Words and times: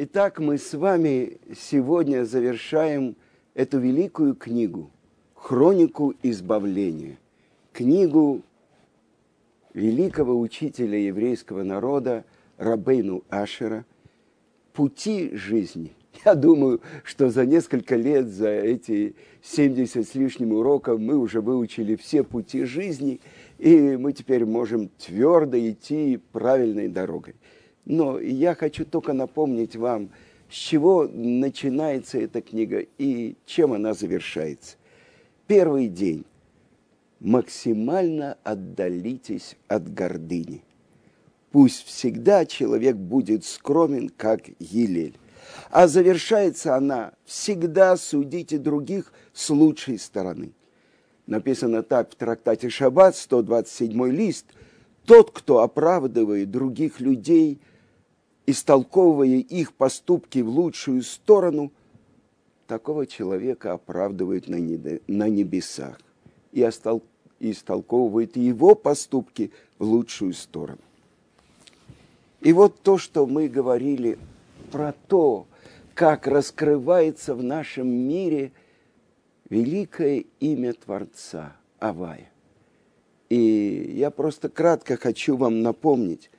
Итак, 0.00 0.38
мы 0.38 0.58
с 0.58 0.74
вами 0.74 1.38
сегодня 1.58 2.24
завершаем 2.24 3.16
эту 3.54 3.80
великую 3.80 4.36
книгу, 4.36 4.92
хронику 5.34 6.14
избавления, 6.22 7.18
книгу 7.72 8.42
великого 9.74 10.38
учителя 10.38 10.96
еврейского 10.96 11.64
народа 11.64 12.24
Рабейну 12.58 13.24
Ашера 13.28 13.84
«Пути 14.72 15.34
жизни». 15.34 15.96
Я 16.24 16.36
думаю, 16.36 16.80
что 17.02 17.28
за 17.28 17.44
несколько 17.44 17.96
лет, 17.96 18.28
за 18.28 18.50
эти 18.50 19.16
70 19.42 20.08
с 20.08 20.14
лишним 20.14 20.52
уроков 20.52 21.00
мы 21.00 21.16
уже 21.16 21.40
выучили 21.40 21.96
все 21.96 22.22
пути 22.22 22.62
жизни, 22.62 23.20
и 23.58 23.96
мы 23.96 24.12
теперь 24.12 24.46
можем 24.46 24.90
твердо 24.90 25.58
идти 25.58 26.20
правильной 26.30 26.86
дорогой. 26.86 27.34
Но 27.88 28.20
я 28.20 28.54
хочу 28.54 28.84
только 28.84 29.14
напомнить 29.14 29.74
вам, 29.74 30.10
с 30.50 30.54
чего 30.54 31.08
начинается 31.08 32.18
эта 32.18 32.42
книга 32.42 32.84
и 32.98 33.34
чем 33.46 33.72
она 33.72 33.94
завершается. 33.94 34.76
Первый 35.46 35.88
день. 35.88 36.24
Максимально 37.18 38.36
отдалитесь 38.44 39.56
от 39.68 39.92
гордыни. 39.92 40.62
Пусть 41.50 41.86
всегда 41.86 42.44
человек 42.44 42.94
будет 42.94 43.46
скромен, 43.46 44.10
как 44.10 44.42
Елель. 44.60 45.16
А 45.70 45.88
завершается 45.88 46.76
она 46.76 47.12
«всегда 47.24 47.96
судите 47.96 48.58
других 48.58 49.14
с 49.32 49.48
лучшей 49.48 49.98
стороны». 49.98 50.52
Написано 51.26 51.82
так 51.82 52.12
в 52.12 52.16
трактате 52.16 52.68
Шаббат, 52.68 53.16
127 53.16 54.08
лист. 54.10 54.44
«Тот, 55.06 55.30
кто 55.30 55.60
оправдывает 55.60 56.50
других 56.50 57.00
людей– 57.00 57.58
истолковывая 58.48 59.40
их 59.40 59.74
поступки 59.74 60.38
в 60.38 60.48
лучшую 60.48 61.02
сторону, 61.02 61.70
такого 62.66 63.06
человека 63.06 63.74
оправдывают 63.74 64.48
на 64.48 64.56
небесах 65.28 66.00
и 66.52 66.62
истолковывает 67.40 68.38
его 68.38 68.74
поступки 68.74 69.52
в 69.78 69.84
лучшую 69.84 70.32
сторону. 70.32 70.80
И 72.40 72.54
вот 72.54 72.80
то, 72.80 72.96
что 72.96 73.26
мы 73.26 73.48
говорили 73.48 74.18
про 74.72 74.94
то, 75.08 75.46
как 75.92 76.26
раскрывается 76.26 77.34
в 77.34 77.42
нашем 77.42 77.86
мире 77.86 78.52
великое 79.50 80.24
имя 80.40 80.72
Творца 80.72 81.54
Авая. 81.80 82.30
И 83.28 83.92
я 83.94 84.10
просто 84.10 84.48
кратко 84.48 84.96
хочу 84.96 85.36
вам 85.36 85.60
напомнить 85.60 86.30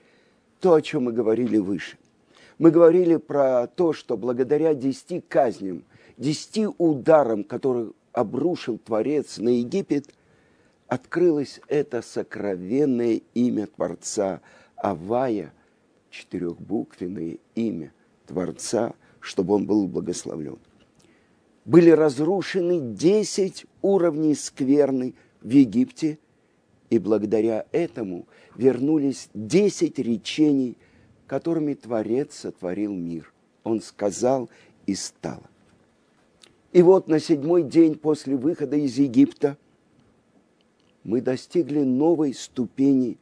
то, 0.60 0.74
о 0.74 0.82
чем 0.82 1.04
мы 1.04 1.14
говорили 1.14 1.58
выше. 1.58 1.99
Мы 2.60 2.72
говорили 2.72 3.16
про 3.16 3.68
то, 3.68 3.94
что 3.94 4.18
благодаря 4.18 4.74
десяти 4.74 5.22
казням, 5.22 5.86
десяти 6.18 6.68
ударам, 6.78 7.46
которые 7.46 7.94
обрушил 8.12 8.78
Творец 8.78 9.38
на 9.38 9.48
Египет, 9.48 10.14
открылось 10.88 11.62
это 11.70 12.02
сокровенное 12.02 13.22
имя 13.34 13.68
Творца 13.68 14.42
Авая, 14.76 15.54
четырехбуквенное 16.10 17.38
имя 17.56 17.94
Творца, 18.28 18.94
чтобы 19.22 19.54
он 19.56 19.66
был 19.66 19.88
благословлен. 19.88 20.60
Были 21.64 21.92
разрушены 21.92 22.94
десять 22.94 23.68
уровней 23.82 24.36
скверны 24.36 25.16
в 25.42 25.50
Египте, 25.50 26.20
и 26.90 27.00
благодаря 27.00 27.66
этому 27.72 28.28
вернулись 28.58 29.30
десять 29.34 29.98
речений– 29.98 30.76
которыми 31.30 31.76
Творец 31.76 32.34
сотворил 32.34 32.92
мир. 32.92 33.32
Он 33.64 33.82
сказал 33.82 34.50
и 34.88 34.96
стало. 34.96 35.44
И 36.74 36.82
вот 36.82 37.08
на 37.08 37.20
седьмой 37.20 37.62
день 37.62 37.96
после 37.96 38.36
выхода 38.36 38.76
из 38.76 38.98
Египта 38.98 39.56
мы 41.04 41.22
достигли 41.22 41.82
новой 41.82 42.34
ступени 42.34 43.18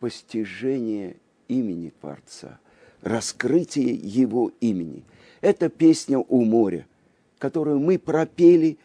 постижения 0.00 1.14
имени 1.46 1.92
Творца, 2.00 2.58
раскрытия 3.00 3.94
Его 3.94 4.50
имени. 4.60 5.04
Это 5.40 5.68
песня 5.68 6.18
у 6.18 6.44
моря, 6.44 6.84
которую 7.38 7.78
мы 7.78 8.00
пропели, 8.00 8.76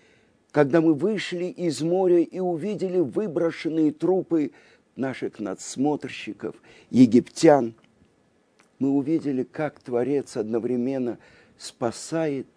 когда 0.52 0.82
мы 0.82 0.94
вышли 0.94 1.46
из 1.46 1.82
моря 1.82 2.20
и 2.20 2.40
увидели 2.40 3.00
выброшенные 3.00 3.92
трупы 3.92 4.52
наших 4.96 5.40
надсмотрщиков, 5.40 6.56
египтян– 6.92 7.74
мы 8.80 8.90
увидели, 8.90 9.44
как 9.44 9.80
Творец 9.80 10.38
одновременно 10.38 11.18
спасает 11.58 12.48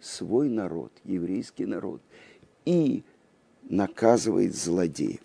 свой 0.00 0.48
народ, 0.48 0.92
еврейский 1.04 1.66
народ, 1.66 2.00
и 2.64 3.02
наказывает 3.62 4.54
злодеев. 4.54 5.20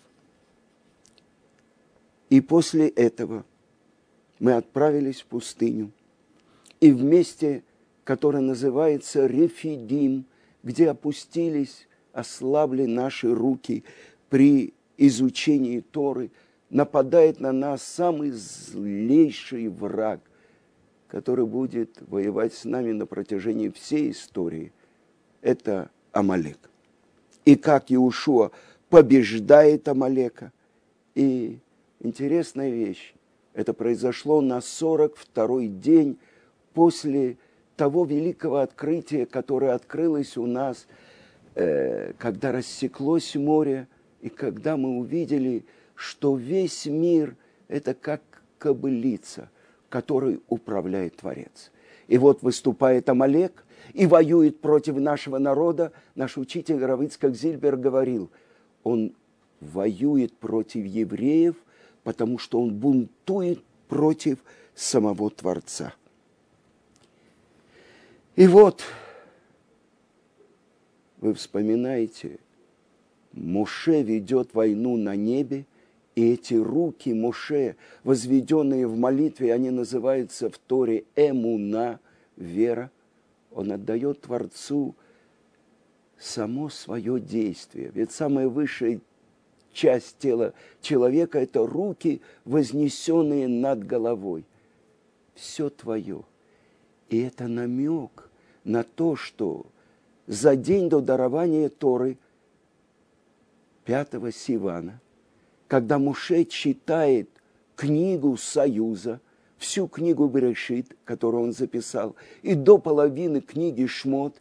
И 2.30 2.40
после 2.40 2.88
этого 2.88 3.44
мы 4.38 4.52
отправились 4.52 5.20
в 5.20 5.26
пустыню, 5.26 5.92
и 6.80 6.92
в 6.92 7.02
месте, 7.02 7.62
которое 8.04 8.40
называется 8.40 9.26
Рефидим, 9.26 10.26
где 10.62 10.90
опустились, 10.90 11.88
ослабли 12.12 12.84
наши 12.84 13.32
руки 13.32 13.84
при 14.28 14.74
изучении 14.96 15.80
Торы, 15.80 16.30
нападает 16.70 17.40
на 17.40 17.52
нас 17.52 17.82
самый 17.82 18.30
злейший 18.30 19.68
враг– 19.68 20.20
который 21.14 21.46
будет 21.46 22.02
воевать 22.08 22.54
с 22.54 22.64
нами 22.64 22.90
на 22.90 23.06
протяжении 23.06 23.68
всей 23.68 24.10
истории, 24.10 24.72
это 25.42 25.88
Амалек. 26.10 26.58
И 27.44 27.54
как 27.54 27.92
Иушуа 27.92 28.50
побеждает 28.88 29.86
Амалека. 29.86 30.50
И 31.14 31.60
интересная 32.00 32.70
вещь, 32.70 33.14
это 33.52 33.72
произошло 33.74 34.40
на 34.40 34.58
42-й 34.58 35.68
день 35.68 36.18
после 36.72 37.36
того 37.76 38.04
великого 38.04 38.56
открытия, 38.56 39.24
которое 39.24 39.74
открылось 39.74 40.36
у 40.36 40.46
нас, 40.46 40.88
э, 41.54 42.12
когда 42.18 42.50
рассеклось 42.50 43.36
море, 43.36 43.86
и 44.20 44.30
когда 44.30 44.76
мы 44.76 44.98
увидели, 44.98 45.64
что 45.94 46.34
весь 46.34 46.86
мир– 46.86 47.36
это 47.68 47.94
как 47.94 48.20
кобылица, 48.58 49.48
которой 49.94 50.40
управляет 50.48 51.18
Творец. 51.18 51.70
И 52.08 52.18
вот 52.18 52.42
выступает 52.42 53.08
Амалек 53.08 53.64
и 53.92 54.06
воюет 54.06 54.60
против 54.60 54.96
нашего 54.96 55.38
народа. 55.38 55.92
Наш 56.16 56.36
учитель 56.36 56.84
Равицкак 56.84 57.36
Зильбер 57.36 57.76
говорил, 57.76 58.28
он 58.82 59.14
воюет 59.60 60.36
против 60.36 60.84
евреев, 60.84 61.54
потому 62.02 62.38
что 62.38 62.60
он 62.60 62.74
бунтует 62.74 63.62
против 63.86 64.40
самого 64.74 65.30
Творца. 65.30 65.94
И 68.34 68.48
вот 68.48 68.82
вы 71.20 71.34
вспоминаете, 71.34 72.40
Муше 73.32 74.02
ведет 74.02 74.54
войну 74.54 74.96
на 74.96 75.14
небе, 75.14 75.66
и 76.14 76.32
эти 76.32 76.54
руки 76.54 77.12
Моше, 77.12 77.76
возведенные 78.04 78.86
в 78.86 78.96
молитве, 78.96 79.52
они 79.52 79.70
называются 79.70 80.48
в 80.48 80.58
Торе 80.58 81.04
эмуна, 81.16 81.98
вера. 82.36 82.90
Он 83.50 83.72
отдает 83.72 84.22
Творцу 84.22 84.94
само 86.18 86.68
свое 86.68 87.20
действие. 87.20 87.90
Ведь 87.94 88.12
самая 88.12 88.48
высшая 88.48 89.00
часть 89.72 90.18
тела 90.18 90.54
человека– 90.80 91.38
это 91.40 91.66
руки, 91.66 92.20
вознесенные 92.44 93.48
над 93.48 93.84
головой. 93.84 94.44
Все 95.34 95.68
твое. 95.68 96.22
И 97.08 97.20
это 97.20 97.48
намек 97.48 98.30
на 98.62 98.84
то, 98.84 99.16
что 99.16 99.66
за 100.28 100.54
день 100.54 100.88
до 100.88 101.00
дарования 101.00 101.68
Торы, 101.68 102.16
5 103.84 104.34
Сивана, 104.34 105.00
когда 105.68 105.98
Муше 105.98 106.44
читает 106.44 107.28
книгу 107.76 108.36
Союза, 108.36 109.20
всю 109.56 109.88
книгу 109.88 110.26
Берешит, 110.28 110.96
которую 111.04 111.44
он 111.44 111.52
записал, 111.52 112.16
и 112.42 112.54
до 112.54 112.78
половины 112.78 113.40
книги 113.40 113.86
Шмот, 113.86 114.40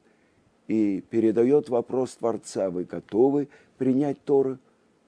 и 0.67 1.01
передает 1.09 1.69
вопрос 1.69 2.15
Творца, 2.15 2.69
вы 2.69 2.83
готовы 2.83 3.47
принять 3.77 4.21
Тору? 4.23 4.57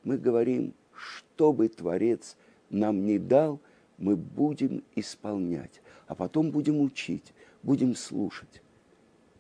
Мы 0.04 0.18
говорим, 0.18 0.74
что 0.94 1.54
бы 1.54 1.68
Творец 1.68 2.38
нам 2.70 3.06
не 3.06 3.20
дал, 3.20 3.60
мы 3.98 4.16
будем 4.16 4.84
исполнять, 4.96 5.82
а 6.08 6.16
потом 6.16 6.52
будем 6.52 6.82
учить, 6.82 7.34
будем 7.64 7.96
слушать. 7.96 8.62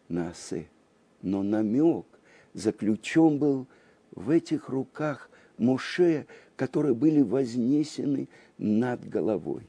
Насе. 0.07 0.68
Но 1.21 1.44
намек 1.44 2.06
заключен 2.54 3.38
был 3.38 3.68
в 4.12 4.30
этих 4.30 4.69
руках 4.69 5.30
Моше, 5.57 6.25
которые 6.56 6.94
были 6.94 7.22
вознесены 7.22 8.30
над 8.57 9.07
головой. 9.07 9.68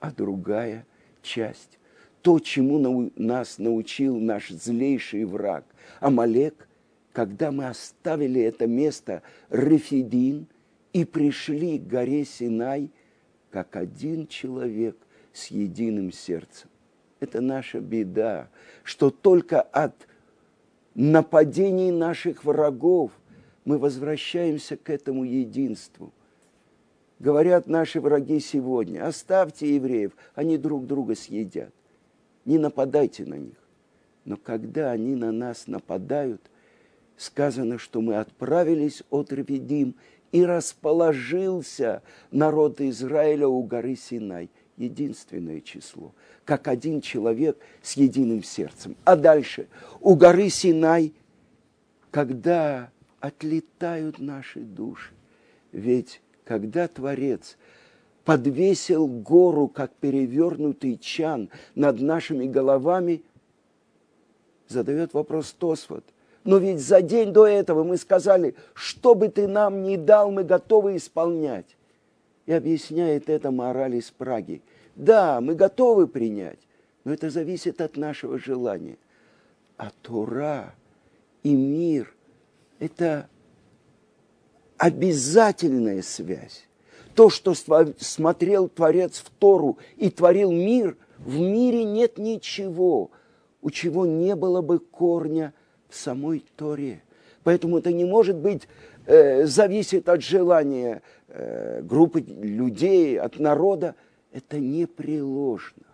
А 0.00 0.10
другая 0.10 0.86
часть, 1.22 1.78
то, 2.22 2.38
чему 2.38 3.10
нас 3.16 3.58
научил 3.58 4.18
наш 4.18 4.50
злейший 4.50 5.24
враг 5.24 5.64
Амалек, 6.00 6.68
когда 7.12 7.50
мы 7.50 7.68
оставили 7.68 8.40
это 8.40 8.66
место 8.66 9.22
Рефидин 9.48 10.46
и 10.92 11.04
пришли 11.04 11.78
к 11.78 11.86
горе 11.86 12.24
Синай, 12.24 12.90
как 13.50 13.76
один 13.76 14.26
человек 14.26 14.96
с 15.32 15.46
единым 15.46 16.12
сердцем. 16.12 16.68
Это 17.20 17.40
наша 17.40 17.80
беда, 17.80 18.48
что 18.82 19.10
только 19.10 19.62
от 19.62 19.94
нападений 20.94 21.90
наших 21.90 22.44
врагов 22.44 23.12
мы 23.66 23.78
возвращаемся 23.78 24.78
к 24.78 24.88
этому 24.88 25.24
единству. 25.24 26.12
Говорят 27.18 27.66
наши 27.66 28.00
враги 28.00 28.40
сегодня, 28.40 29.06
оставьте 29.06 29.74
евреев, 29.74 30.12
они 30.34 30.56
друг 30.56 30.86
друга 30.86 31.14
съедят. 31.14 31.74
Не 32.44 32.58
нападайте 32.58 33.24
на 33.26 33.34
них. 33.34 33.56
Но 34.24 34.36
когда 34.36 34.92
они 34.92 35.14
на 35.16 35.32
нас 35.32 35.66
нападают, 35.66 36.40
сказано, 37.16 37.78
что 37.78 38.00
мы 38.00 38.16
отправились 38.16 39.02
от 39.10 39.32
Ревидим, 39.32 39.96
и 40.32 40.44
расположился 40.44 42.02
народ 42.30 42.80
Израиля 42.80 43.48
у 43.48 43.62
горы 43.62 43.96
Синай. 43.96 44.50
Единственное 44.76 45.62
число, 45.62 46.12
как 46.44 46.68
один 46.68 47.00
человек 47.00 47.56
с 47.80 47.94
единым 47.94 48.42
сердцем. 48.42 48.96
А 49.04 49.16
дальше, 49.16 49.68
у 50.00 50.14
горы 50.14 50.50
Синай, 50.50 51.14
когда 52.10 52.90
отлетают 53.20 54.18
наши 54.18 54.60
души, 54.60 55.12
ведь 55.72 56.20
когда 56.44 56.88
Творец 56.88 57.56
подвесил 58.24 59.06
гору, 59.06 59.68
как 59.68 59.92
перевернутый 59.92 60.98
чан 60.98 61.48
над 61.74 62.00
нашими 62.00 62.46
головами, 62.46 63.22
задает 64.68 65.14
вопрос 65.14 65.52
Тосфот. 65.52 66.04
Но 66.44 66.58
ведь 66.58 66.80
за 66.80 67.02
день 67.02 67.32
до 67.32 67.46
этого 67.46 67.82
мы 67.82 67.96
сказали, 67.96 68.54
что 68.74 69.14
бы 69.14 69.28
ты 69.28 69.48
нам 69.48 69.82
ни 69.82 69.96
дал, 69.96 70.30
мы 70.30 70.44
готовы 70.44 70.96
исполнять. 70.96 71.76
И 72.46 72.52
объясняет 72.52 73.28
это 73.28 73.50
мораль 73.50 73.96
из 73.96 74.10
Праги. 74.12 74.62
Да, 74.94 75.40
мы 75.40 75.56
готовы 75.56 76.06
принять, 76.06 76.60
но 77.04 77.12
это 77.12 77.30
зависит 77.30 77.80
от 77.80 77.96
нашего 77.96 78.38
желания. 78.38 78.96
А 79.76 79.90
Тура 80.02 80.74
и 81.42 81.54
мир– 81.54 82.12
это 82.78 83.28
обязательная 84.76 86.02
связь. 86.02 86.66
То, 87.14 87.30
что 87.30 87.54
смотрел 87.54 88.68
Творец 88.68 89.18
в 89.18 89.30
Тору 89.30 89.78
и 89.96 90.10
творил 90.10 90.52
мир, 90.52 90.96
в 91.18 91.38
мире 91.38 91.84
нет 91.84 92.18
ничего, 92.18 93.10
у 93.62 93.70
чего 93.70 94.04
не 94.04 94.36
было 94.36 94.60
бы 94.60 94.78
корня 94.78 95.54
в 95.88 95.96
самой 95.96 96.44
Торе. 96.56 97.02
Поэтому 97.42 97.78
это 97.78 97.92
не 97.92 98.04
может 98.04 98.36
быть, 98.36 98.68
э, 99.06 99.46
зависит 99.46 100.10
от 100.10 100.22
желания 100.22 101.00
э, 101.28 101.80
группы 101.82 102.20
людей, 102.20 103.18
от 103.18 103.38
народа. 103.38 103.94
Это 104.32 104.58
непреложно. 104.58 105.84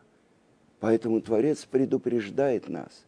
Поэтому 0.81 1.21
Творец 1.21 1.65
предупреждает 1.65 2.69
нас. 2.69 3.05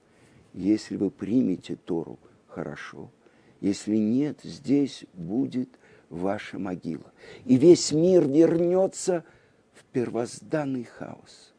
Если 0.53 0.97
вы 0.97 1.11
примете 1.11 1.75
Тору, 1.75 2.21
хорошо– 2.47 3.11
если 3.65 3.97
нет, 3.97 4.41
здесь 4.43 5.07
будет 5.15 5.71
ваша 6.11 6.59
могила. 6.59 7.11
И 7.47 7.57
весь 7.57 7.93
мир 7.93 8.29
вернется 8.29 9.25
в 9.73 9.85
первозданный 9.85 10.85
хаос. 10.85 11.55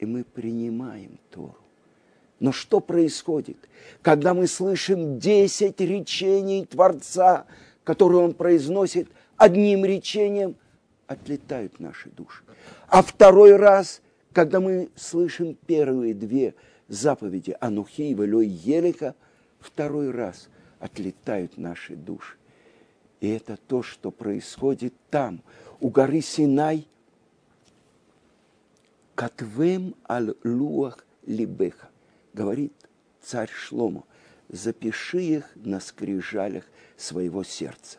И 0.00 0.06
мы 0.06 0.24
принимаем 0.24 1.20
Тору. 1.30 1.54
Но 2.40 2.50
что 2.50 2.80
происходит, 2.80 3.58
когда 4.02 4.34
мы 4.34 4.48
слышим 4.48 5.20
десять 5.20 5.80
речений 5.80 6.66
Творца, 6.66 7.46
которые 7.84 8.20
Он 8.20 8.34
произносит 8.34 9.08
одним 9.36 9.84
речением, 9.84 10.56
отлетают 11.06 11.78
наши 11.78 12.10
души. 12.10 12.42
А 12.88 13.02
второй 13.02 13.54
раз, 13.54 14.02
когда 14.32 14.58
мы 14.58 14.88
слышим 14.96 15.56
первые 15.64 16.12
две 16.12 16.56
заповеди 16.88 17.56
Анухи 17.60 18.10
и 18.10 18.14
Велой 18.14 18.48
Елика, 18.48 19.14
второй 19.60 20.10
раз– 20.10 20.48
отлетают 20.78 21.56
наши 21.56 21.96
души. 21.96 22.36
И 23.20 23.28
это 23.28 23.56
то, 23.56 23.82
что 23.82 24.10
происходит 24.10 24.94
там, 25.10 25.42
у 25.80 25.88
горы 25.88 26.20
Синай. 26.20 26.86
Катвем 29.14 29.96
аль 30.08 30.34
луах 30.44 31.04
либеха, 31.26 31.88
говорит 32.32 32.72
царь 33.20 33.50
Шломо, 33.50 34.04
запиши 34.48 35.20
их 35.20 35.50
на 35.56 35.80
скрижалях 35.80 36.64
своего 36.96 37.42
сердца. 37.42 37.98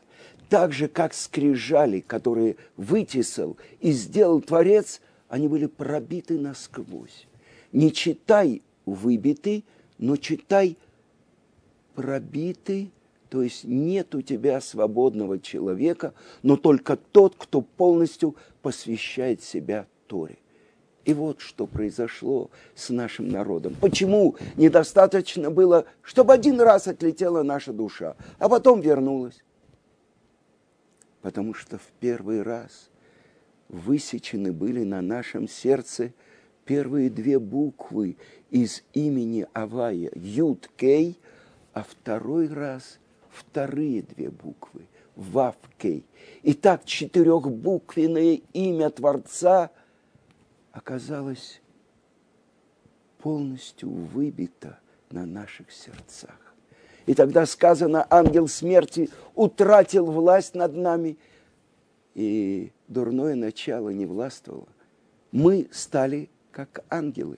Так 0.50 0.72
же, 0.72 0.88
как 0.88 1.14
скрижали, 1.14 2.00
которые 2.00 2.56
вытесал 2.78 3.58
и 3.82 3.92
сделал 3.92 4.42
Творец, 4.42 5.02
они 5.28 5.48
были 5.48 5.68
пробиты 5.68 6.40
насквозь. 6.40 7.28
Не 7.72 7.92
читай 7.92 8.64
выбиты, 8.86 9.64
но 10.00 10.16
читай 10.16 10.78
пробитый, 11.96 12.92
то 13.30 13.44
есть 13.44 13.64
нет 13.64 14.16
у 14.16 14.22
тебя 14.22 14.60
свободного 14.60 15.40
человека, 15.40 16.14
но 16.42 16.58
только 16.58 16.96
тот, 16.96 17.36
кто 17.38 17.62
полностью 17.62 18.36
посвящает 18.62 19.44
себя 19.44 19.86
Торе. 20.08 20.38
И 21.06 21.14
вот 21.14 21.40
что 21.40 21.66
произошло 21.66 22.50
с 22.76 22.90
нашим 22.90 23.30
народом. 23.30 23.76
Почему 23.80 24.36
недостаточно 24.58 25.50
было, 25.50 25.86
чтобы 26.02 26.34
один 26.34 26.60
раз 26.60 26.88
отлетела 26.88 27.44
наша 27.44 27.72
душа, 27.72 28.16
а 28.38 28.50
потом 28.50 28.82
вернулась? 28.82 29.44
Потому 31.22 31.54
что 31.54 31.78
в 31.78 31.88
первый 32.00 32.42
раз 32.42 32.90
высечены 33.70 34.52
были 34.52 34.84
на 34.84 35.02
нашем 35.02 35.48
сердце 35.48 36.14
первые 36.66 37.10
две 37.10 37.40
буквы 37.40 38.18
из 38.50 38.84
имени 38.94 39.48
Авая, 39.54 40.12
Юд 40.16 40.70
Кей– 40.76 41.20
а 41.80 41.86
второй 41.88 42.50
раз 42.50 43.00
вторые 43.30 44.02
две 44.02 44.30
буквы– 44.30 44.86
Вавкей. 45.16 46.06
И 46.44 46.54
так 46.54 46.84
четырехбуквенное 46.84 48.42
имя 48.52 48.90
Творца 48.90 49.70
оказалось 50.74 51.62
полностью 53.20 53.90
выбито 53.90 54.78
на 55.10 55.26
наших 55.26 55.72
сердцах. 55.72 56.38
И 57.06 57.14
тогда 57.14 57.46
сказано, 57.46 58.06
ангел 58.10 58.50
смерти 58.50 59.10
утратил 59.36 60.06
власть 60.06 60.56
над 60.56 60.76
нами, 60.76 61.18
и 62.14 62.74
дурное 62.90 63.36
начало 63.36 63.90
не 63.90 64.06
властвовало. 64.06 64.68
Мы 65.32 65.70
стали 65.72 66.30
как 66.52 66.84
ангелы, 66.90 67.38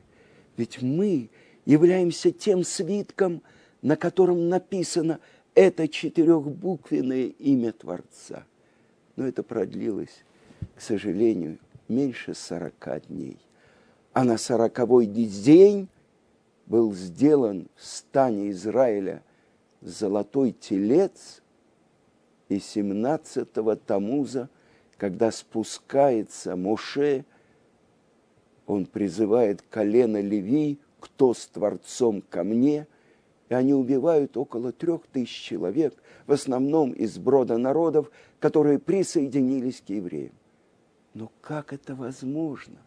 ведь 0.58 0.82
мы 0.82 1.30
являемся 1.66 2.32
тем 2.32 2.64
свитком– 2.64 3.44
на 3.82 3.96
котором 3.96 4.50
написано 4.50 5.20
это 5.56 5.88
четырехбуквенное 5.88 7.26
имя 7.40 7.72
Творца. 7.74 8.46
Но 9.16 9.28
это 9.28 9.44
продлилось, 9.44 10.24
к 10.76 10.82
сожалению, 10.82 11.58
меньше 11.88 12.34
сорока 12.34 13.00
дней. 13.00 13.38
А 14.14 14.24
на 14.24 14.38
сороковой 14.38 15.06
день 15.06 15.88
был 16.66 16.94
сделан 16.94 17.68
в 17.76 17.86
стане 17.86 18.52
Израиля 18.52 19.24
золотой 19.82 20.52
телец, 20.52 21.42
и 22.50 22.58
17-го 22.58 23.76
Тамуза, 23.76 24.50
когда 24.98 25.32
спускается 25.32 26.56
Моше, 26.56 27.26
он 28.68 28.86
призывает 28.86 29.62
колено 29.70 30.22
Леви, 30.22 30.78
кто 31.00 31.34
с 31.34 31.48
Творцом 31.48 32.22
ко 32.22 32.44
мне– 32.44 32.88
и 33.52 33.54
они 33.54 33.74
убивают 33.74 34.38
около 34.38 34.72
трех 34.72 35.06
тысяч 35.08 35.34
человек, 35.34 35.94
в 36.26 36.32
основном 36.32 36.94
из 36.94 37.18
брода 37.18 37.58
народов, 37.58 38.10
которые 38.40 38.80
присоединились 38.80 39.84
к 39.86 39.90
евреям. 39.90 40.32
Но 41.14 41.30
как 41.42 41.74
это 41.74 41.94
возможно? 41.94 42.78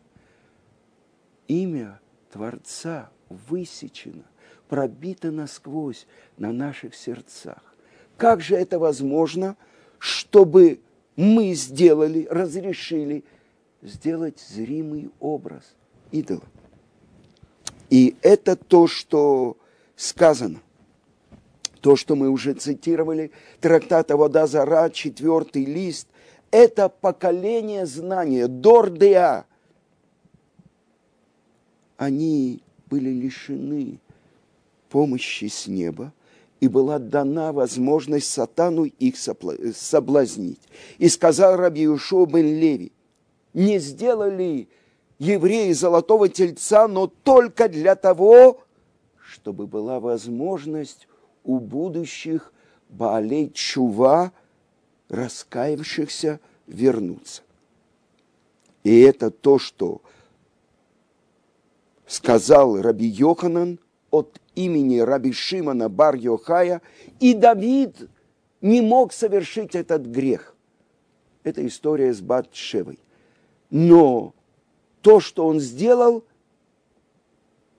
Имя 1.49 2.01
Творца 2.33 3.11
высечено, 3.29 4.25
пробито 4.67 5.31
насквозь 5.31 6.07
на 6.39 6.51
наших 6.51 6.95
сердцах. 6.95 7.63
Как 8.17 8.41
же 8.41 8.57
это 8.57 8.79
возможно, 8.79 9.59
чтобы 9.99 10.81
мы 11.15 11.53
сделали, 11.53 12.27
разрешили 12.31 13.23
сделать 13.83 14.41
зримый 14.41 15.11
образ 15.21 15.75
идола? 16.11 16.41
И 17.91 18.17
это 18.23 18.57
то, 18.57 18.87
что 18.87 19.59
сказано. 19.97 20.61
То, 21.81 21.97
что 21.97 22.17
мы 22.17 22.31
уже 22.31 22.55
цитировали, 22.55 23.31
трактат 23.61 24.11
«Вода 24.11 24.47
Зара», 24.47 24.89
четвертый 24.91 25.65
лист, 25.65 26.09
это 26.51 26.89
поколение 26.89 27.85
знания, 27.85 28.47
дордеа. 28.47 29.45
они 31.97 32.63
были 32.87 33.11
лишены 33.11 33.99
помощи 34.89 35.47
с 35.47 35.67
неба, 35.67 36.13
и 36.61 36.69
была 36.69 36.99
дана 36.99 37.53
возможность 37.53 38.31
сатану 38.31 38.85
их 38.85 39.17
соблазнить. 39.19 40.61
И 40.99 41.09
сказал 41.09 41.57
Раби 41.57 41.89
Ушо 41.89 42.25
бен 42.27 42.47
Леви, 42.59 42.93
не 43.53 43.79
сделали 43.79 44.69
евреи 45.19 45.73
золотого 45.73 46.29
тельца, 46.29 46.89
но 46.89 47.07
только 47.07 47.69
для 47.69 47.97
того, 47.97 48.61
чтобы 49.35 49.67
была 49.67 49.99
возможность 49.99 51.09
у 51.43 51.59
будущих 51.59 52.53
Баалей 52.89 53.51
Чува, 53.53 54.31
раскаявшихся, 55.09 56.39
вернуться. 56.69 57.43
И 58.85 59.01
это 59.01 59.33
то, 59.33 59.59
что 59.59 60.03
сказал 62.07 62.81
Раби 62.81 63.07
Йоханан 63.07 63.81
от 64.13 64.41
имени 64.55 65.01
Раби 65.01 65.33
Шимона 65.33 65.89
бар 65.89 66.15
Йохая, 66.15 66.81
и 67.19 67.35
Давид 67.35 68.09
не 68.61 68.83
мог 68.83 69.13
совершить 69.13 69.75
этот 69.75 70.03
грех. 70.07 70.55
Это 71.43 71.67
история 71.67 72.15
с 72.15 72.21
Батшевой. 72.21 73.01
Но 73.71 74.33
то, 75.03 75.19
что 75.19 75.45
он 75.45 75.59
сделал, 75.59 76.23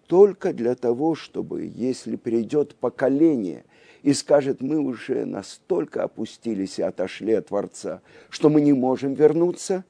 только 0.07 0.53
для 0.53 0.75
того, 0.75 1.15
чтобы, 1.15 1.71
если 1.73 2.15
придет 2.15 2.75
поколение 2.75 3.65
и 4.03 4.13
скажет, 4.13 4.61
мы 4.61 4.79
уже 4.79 5.25
настолько 5.25 6.03
опустились 6.03 6.79
и 6.79 6.83
отошли 6.83 7.33
от 7.33 7.47
Творца, 7.47 8.01
что 8.29 8.49
мы 8.49 8.61
не 8.61 8.73
можем 8.73 9.13
вернуться, 9.13 9.83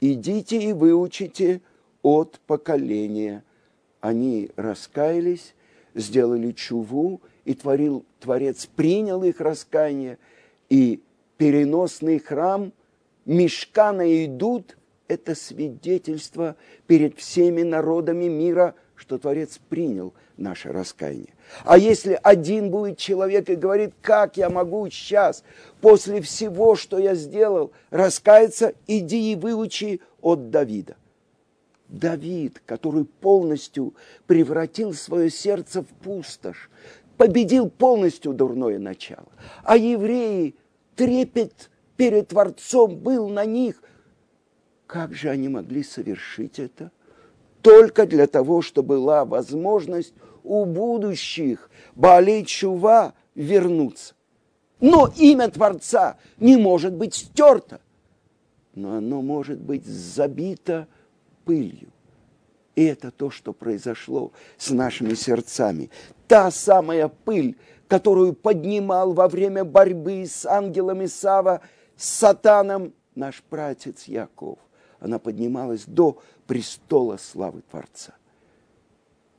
идите 0.00 0.58
и 0.60 0.72
выучите 0.72 1.60
от 2.02 2.38
поколения. 2.46 3.42
Они 4.00 4.50
раскаялись, 4.54 5.54
сделали 5.94 6.52
чуву, 6.52 7.20
и 7.44 7.54
творил, 7.54 8.04
Творец 8.20 8.66
принял 8.66 9.22
их 9.24 9.40
раскаяние, 9.40 10.18
и 10.68 11.00
переносный 11.36 12.18
храм 12.18 12.72
Мешкана 13.24 14.24
идут, 14.24 14.76
это 15.08 15.34
свидетельство 15.34 16.56
перед 16.86 17.18
всеми 17.18 17.62
народами 17.62 18.24
мира, 18.24 18.74
что 18.96 19.18
Творец 19.18 19.60
принял 19.68 20.14
наше 20.36 20.72
раскаяние. 20.72 21.34
А 21.64 21.78
если 21.78 22.18
один 22.22 22.70
будет 22.70 22.98
человек 22.98 23.48
и 23.48 23.54
говорит, 23.54 23.94
как 24.02 24.36
я 24.36 24.50
могу 24.50 24.88
сейчас, 24.90 25.44
после 25.80 26.20
всего, 26.20 26.74
что 26.74 26.98
я 26.98 27.14
сделал, 27.14 27.72
раскаяться, 27.90 28.74
иди 28.86 29.32
и 29.32 29.36
выучи 29.36 30.00
от 30.20 30.50
Давида. 30.50 30.96
Давид, 31.88 32.60
который 32.66 33.04
полностью 33.04 33.94
превратил 34.26 34.92
свое 34.92 35.30
сердце 35.30 35.82
в 35.82 35.86
пустошь, 35.86 36.68
победил 37.16 37.70
полностью 37.70 38.32
дурное 38.32 38.78
начало. 38.78 39.28
А 39.62 39.76
евреи, 39.76 40.56
трепет 40.96 41.70
перед 41.96 42.28
Творцом 42.28 42.96
был 42.96 43.28
на 43.28 43.44
них. 43.44 43.82
Как 44.86 45.14
же 45.14 45.28
они 45.28 45.48
могли 45.48 45.82
совершить 45.82 46.58
это? 46.58 46.90
Только 47.66 48.06
для 48.06 48.28
того, 48.28 48.62
чтобы 48.62 48.94
была 48.94 49.24
возможность 49.24 50.14
у 50.44 50.64
будущих 50.64 51.68
Баалей 51.96 52.44
Чува 52.44 53.14
вернуться. 53.34 54.14
Но 54.78 55.12
имя 55.16 55.50
Творца 55.50 56.16
не 56.36 56.56
может 56.56 56.94
быть 56.94 57.14
стерто, 57.14 57.80
но 58.76 58.98
оно 58.98 59.20
может 59.20 59.58
быть 59.58 59.84
забито 59.84 60.86
пылью. 61.44 61.88
И 62.76 62.84
это 62.84 63.10
то, 63.10 63.30
что 63.30 63.52
произошло 63.52 64.30
с 64.56 64.70
нашими 64.70 65.14
сердцами. 65.14 65.90
Та 66.28 66.52
самая 66.52 67.08
пыль, 67.08 67.56
которую 67.88 68.34
поднимал 68.34 69.12
во 69.12 69.26
время 69.26 69.64
борьбы 69.64 70.24
с 70.24 70.46
ангелами 70.46 71.06
Сава, 71.06 71.62
с 71.96 72.06
сатаном 72.06 72.94
наш 73.16 73.42
пратец 73.42 74.04
Яков. 74.04 74.60
Она 75.00 75.18
поднималась 75.18 75.84
до 75.86 76.18
престола 76.46 77.16
славы 77.16 77.62
Творца. 77.70 78.14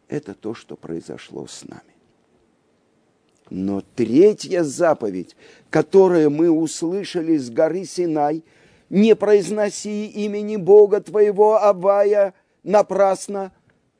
Это 0.07 0.33
то, 0.33 0.53
что 0.53 0.75
произошло 0.75 1.47
с 1.47 1.63
нами. 1.65 1.81
Но 3.49 3.81
третья 3.95 4.63
заповедь, 4.63 5.35
которую 5.69 6.29
мы 6.31 6.49
услышали 6.49 7.37
с 7.37 7.49
горы 7.49 7.85
Синай– 7.85 8.43
не 8.89 9.15
произноси 9.15 10.05
имени 10.05 10.55
Бога 10.55 11.01
твоего 11.01 11.61
Авая 11.61 12.33
напрасно, 12.63 13.51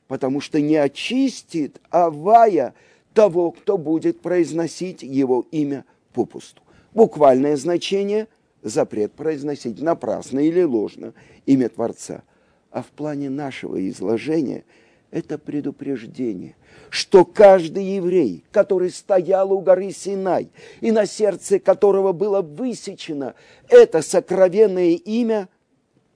потому 0.07 0.41
что 0.41 0.61
не 0.61 0.75
очистит 0.77 1.81
Авая 1.89 2.73
того, 3.13 3.51
кто 3.51 3.77
будет 3.77 4.21
произносить 4.21 5.03
его 5.03 5.45
имя 5.51 5.85
попусту. 6.13 6.61
Буквальное 6.93 7.57
значение– 7.57 8.27
запрет 8.63 9.13
произносить 9.13 9.79
напрасно 9.81 10.39
или 10.39 10.63
ложно 10.63 11.13
имя 11.47 11.69
Творца. 11.69 12.21
А 12.69 12.83
в 12.83 12.87
плане 12.87 13.31
нашего 13.31 13.89
изложения– 13.89 14.63
это 15.11 15.37
предупреждение, 15.37 16.55
что 16.89 17.25
каждый 17.25 17.83
еврей, 17.95 18.43
который 18.51 18.89
стоял 18.91 19.51
у 19.53 19.61
горы 19.61 19.91
Синай, 19.91 20.49
и 20.81 20.91
на 20.91 21.05
сердце 21.05 21.59
которого 21.59 22.11
было 22.11 22.41
высечено 22.41 23.33
это 23.69 24.01
сокровенное 24.01 24.91
имя, 24.91 25.47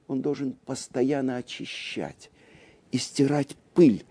он 0.07 0.21
должен 0.21 0.57
постоянно 0.65 1.37
очищать 1.37 2.29
и 2.91 2.97
стирать 2.97 3.55
пыль, 3.73 4.03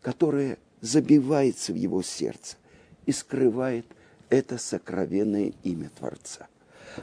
которая 0.00 0.56
забивается 0.80 1.72
в 1.72 1.76
его 1.76 2.02
сердце 2.02 2.56
и 3.04 3.12
скрывает 3.12 3.84
это 4.30 4.56
сокровенное 4.56 5.52
имя 5.62 5.90
Творца. 5.98 6.48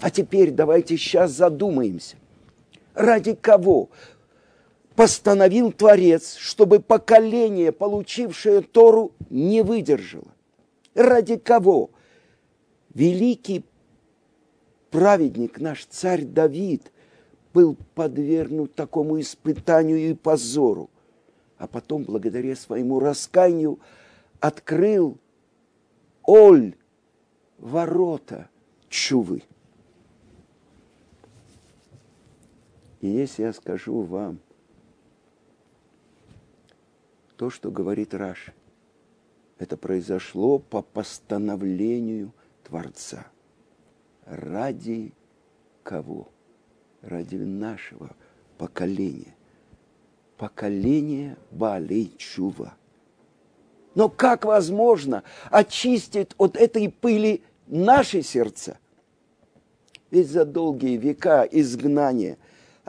А 0.01 0.09
теперь 0.09 0.49
давайте 0.49 0.97
сейчас 0.97 1.31
задумаемся, 1.31 2.17
ради 2.99 3.33
кого 3.33 3.89
постановил 4.95 5.71
Творец, 5.71 6.35
чтобы 6.35 6.81
поколение, 6.81 7.71
получившее 7.71 8.61
Тору, 8.61 9.13
не 9.29 9.63
выдержало. 9.63 10.27
Ради 10.93 11.37
кого? 11.37 11.91
Великий 12.93 13.63
праведник, 14.91 15.61
наш 15.61 15.85
царь 15.85 16.25
Давид, 16.25 16.91
был 17.53 17.77
подвергнут 17.95 18.75
такому 18.75 19.19
испытанию 19.21 19.97
и 19.97 20.13
позору, 20.13 20.89
а 21.57 21.67
потом, 21.67 22.03
благодаря 22.03 22.55
своему 22.55 22.99
раскаянию, 22.99 23.79
открыл 24.41 25.17
Оль, 26.23 26.75
ворота 27.57 28.49
чувы. 28.89 29.43
И 33.01 33.07
если 33.07 33.43
я 33.43 33.53
скажу 33.53 34.01
вам– 34.01 34.39
то, 37.39 37.49
что 37.49 37.71
говорит 37.71 38.13
Раш. 38.13 38.47
Это 39.59 39.77
произошло 39.77 40.59
по 40.59 40.81
постановлению 40.81 42.33
Творца. 42.65 43.27
Ради 44.25 45.13
кого? 45.83 46.27
Ради 47.01 47.37
нашего 47.37 48.13
поколения. 48.57 49.37
Поколение 50.35 51.37
Балей 51.49 52.13
Чува. 52.17 52.73
Но 53.95 54.09
как 54.09 54.43
возможно 54.43 55.23
очистить 55.49 56.31
от 56.37 56.57
этой 56.57 56.89
пыли 56.89 57.41
наши 57.67 58.21
сердца? 58.21 58.77
Ведь 60.11 60.29
за 60.29 60.43
долгие 60.43 60.97
века 60.97 61.43
изгнания, 61.49 62.37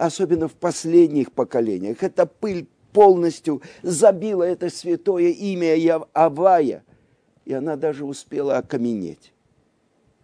особенно 0.00 0.48
в 0.48 0.54
последних 0.54 1.30
поколениях, 1.30 2.02
эта 2.02 2.24
пыль 2.24 2.66
полностью 2.92 3.60
забила 3.82 4.44
это 4.44 4.70
святое 4.70 5.28
имя 5.28 6.02
Авая, 6.14 6.84
и 7.44 7.52
она 7.52 7.76
даже 7.76 8.06
успела 8.06 8.56
окаменеть. 8.56 9.32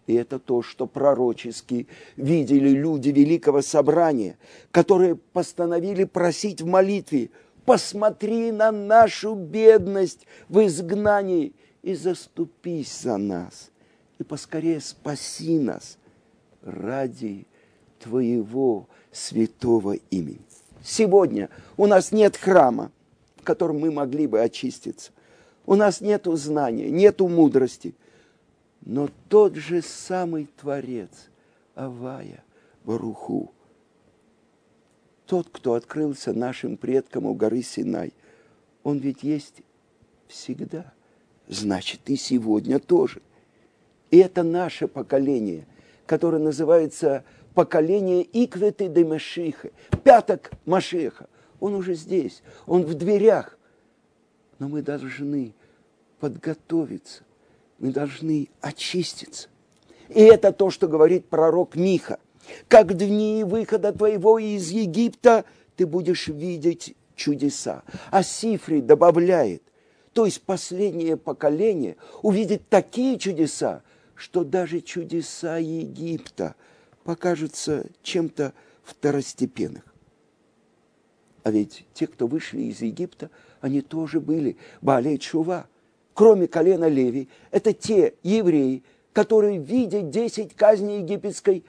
И 0.07 0.15
это 0.15 0.39
то, 0.39 0.63
что 0.63 0.87
пророчески 0.87 1.87
видели 2.15 2.69
люди 2.69 3.09
Великого 3.09 3.61
Собрания, 3.61 4.37
которые 4.71 5.15
постановили 5.15 6.05
просить 6.05 6.61
в 6.61 6.65
молитве, 6.65 7.29
посмотри 7.63 8.51
на 8.51 8.71
нашу 8.71 9.35
бедность 9.35 10.25
в 10.49 10.65
изгнании 10.65 11.53
и 11.83 11.93
заступись 11.93 13.01
за 13.01 13.17
нас, 13.17 13.69
и 14.17 14.23
поскорее 14.23 14.79
спаси 14.79 15.59
нас 15.59 15.99
ради 16.63 17.45
Твоего 17.99 18.87
святого 19.11 19.93
имени. 20.09 20.41
Сегодня 20.83 21.49
у 21.75 21.85
нас 21.85 22.11
нет 22.11 22.37
храма, 22.37 22.91
в 23.35 23.43
котором 23.43 23.79
мы 23.79 23.91
могли 23.91 24.27
бы 24.27 24.41
очиститься. 24.41 25.11
У 25.65 25.75
нас 25.75 26.01
нет 26.01 26.25
знания, 26.25 26.89
нет 26.89 27.19
мудрости. 27.19 27.93
Но 28.81 29.09
тот 29.27 29.55
же 29.55 29.81
самый 29.81 30.47
Творец, 30.59 31.09
Авая, 31.75 32.43
Баруху, 32.85 33.51
тот, 35.25 35.49
кто 35.51 35.73
открылся 35.73 36.31
нашим 36.31 36.77
предкам 36.77 37.25
у 37.25 37.33
горы 37.33 37.61
Синай, 37.61 38.13
Он 38.83 38.97
ведь 38.97 39.23
есть 39.23 39.61
всегда. 40.27 40.93
Значит, 41.49 42.01
и 42.05 42.15
сегодня 42.15 42.79
тоже. 42.79 43.21
И 44.09 44.17
это 44.17 44.43
наше 44.43 44.87
поколение, 44.87 45.65
которое 46.05 46.39
называется 46.39 47.25
поколение 47.57 48.21
Икветы 48.21 48.87
де 48.87 49.03
Машиха, 49.03 49.71
пяток 50.03 50.51
Машеха. 50.65 51.27
Он 51.59 51.73
уже 51.73 51.95
здесь, 51.95 52.43
он 52.67 52.83
в 52.83 52.93
дверях. 52.93 53.57
Но 54.59 54.67
мы 54.67 54.83
должны 54.83 55.55
подготовиться, 56.19 57.23
мы 57.79 57.91
должны 57.91 58.49
очиститься. 58.61 59.47
И 60.09 60.21
это 60.21 60.51
то, 60.51 60.69
что 60.69 60.87
говорит 60.87 61.29
пророк 61.29 61.75
Миха. 61.75 62.19
Как 62.67 62.95
дни 62.95 63.43
выхода 63.43 63.91
твоего 63.91 64.37
из 64.37 64.69
Египта 64.69 65.43
ты 65.77 65.87
будешь 65.87 66.27
видеть 66.27 66.95
чудеса. 67.15 67.81
А 68.11 68.21
Сифри 68.21 68.81
добавляет, 68.81 69.63
то 70.13 70.25
есть 70.25 70.43
последнее 70.43 71.17
поколение 71.17 71.97
увидит 72.21 72.69
такие 72.69 73.17
чудеса, 73.17 73.81
что 74.13 74.43
даже 74.43 74.79
чудеса 74.81 75.57
Египта 75.57 76.53
покажутся 77.07 77.85
чем-то 78.03 78.51
второстепенных. 78.83 79.85
А 81.43 81.51
ведь 81.51 81.85
те, 81.93 82.05
кто 82.05 82.27
вышли 82.27 82.63
из 82.63 82.81
Египта, 82.81 83.29
они 83.61 83.79
тоже 83.79 84.19
были 84.19 84.57
Баалей 84.81 85.17
Чува. 85.17 85.67
Кроме 86.13 86.47
колена 86.47 86.89
Леви, 86.89 87.29
это 87.49 87.71
те 87.71 88.15
евреи, 88.23 88.83
которые, 89.13 89.57
видя 89.57 90.01
десять 90.01 90.53
казней 90.53 90.99
египетской, 90.99 91.63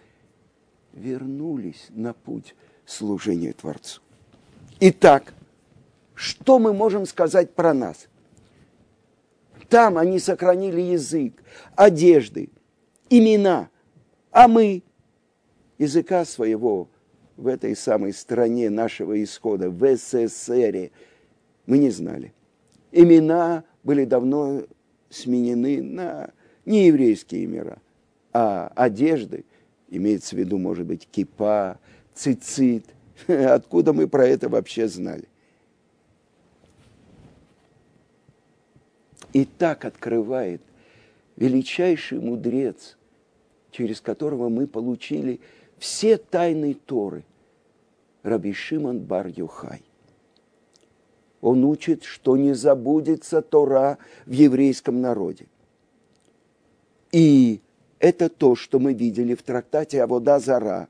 вернулись 0.93 1.87
на 1.91 2.15
путь 2.15 2.57
служения 2.85 3.53
Творцу. 3.53 4.01
Итак, 4.81 5.35
что 6.17 6.59
мы 6.59 6.73
можем 6.73 7.07
сказать 7.07 7.55
про 7.55 7.73
нас? 7.75 8.09
Там 9.69 9.99
они 9.99 10.19
сохранили 10.19 10.81
язык, 10.81 11.41
одежды, 11.77 12.51
имена, 13.09 13.69
а 14.33 14.49
мы 14.49 14.83
языка 15.79 16.25
своего 16.25 16.89
в 17.37 17.47
этой 17.47 17.77
самой 17.77 18.13
стране 18.13 18.69
нашего 18.69 19.23
исхода, 19.23 19.71
в 19.71 19.97
СССР, 19.97 20.91
мы 21.67 21.79
не 21.79 21.91
знали. 21.91 22.33
Имена 22.91 23.65
были 23.85 24.05
давно 24.05 24.65
сменены 25.09 25.83
на 25.83 26.31
нееврейские 26.65 27.45
имена, 27.45 27.79
а 28.33 28.73
одежды, 28.75 29.45
имеется 29.89 30.35
в 30.35 30.39
виду, 30.39 30.59
может 30.59 30.87
быть, 30.87 31.09
кипа, 31.11 31.79
цицит, 32.15 32.85
откуда 33.29 33.93
мы 33.93 34.09
про 34.09 34.27
это 34.27 34.49
вообще 34.49 34.89
знали. 34.89 35.25
И 39.33 39.45
так 39.45 39.85
открывает 39.85 40.63
величайший 41.37 42.19
мудрец, 42.19 42.97
через 43.71 44.01
которого 44.01 44.49
мы 44.49 44.67
получили 44.67 45.41
все 45.79 46.17
тайны 46.17 46.75
Торы, 46.75 47.25
Раби 48.23 48.53
Шимон 48.53 49.01
бар 49.01 49.29
Юхай. 49.29 49.83
Он 51.41 51.65
учит, 51.65 52.05
что 52.05 52.37
не 52.37 52.53
забудется 52.53 53.43
Тора 53.43 53.99
в 54.27 54.33
еврейском 54.33 55.01
народе– 55.01 55.47
и 57.13 57.61
это 57.99 58.29
то, 58.29 58.55
что 58.55 58.79
мы 58.79 58.93
видели 58.93 59.35
в 59.35 59.43
трактате 59.43 60.03
Авода 60.03 60.39
Зара. 60.39 60.89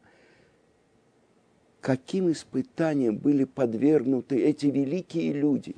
Каким 1.80 2.30
испытанием 2.32 3.16
были 3.16 3.44
подвергнуты 3.44 4.42
эти 4.42 4.66
великие 4.66 5.32
люди? 5.32 5.76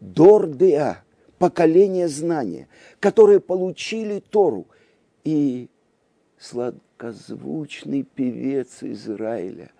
Дордеа, 0.00 1.02
поколение 1.38 2.08
знания, 2.08 2.68
которые 3.00 3.40
получили 3.40 4.20
Тору. 4.20 4.66
И 5.24 5.68
сладкозвучный 6.38 8.02
певец 8.02 8.82
Израиля, 8.82 9.70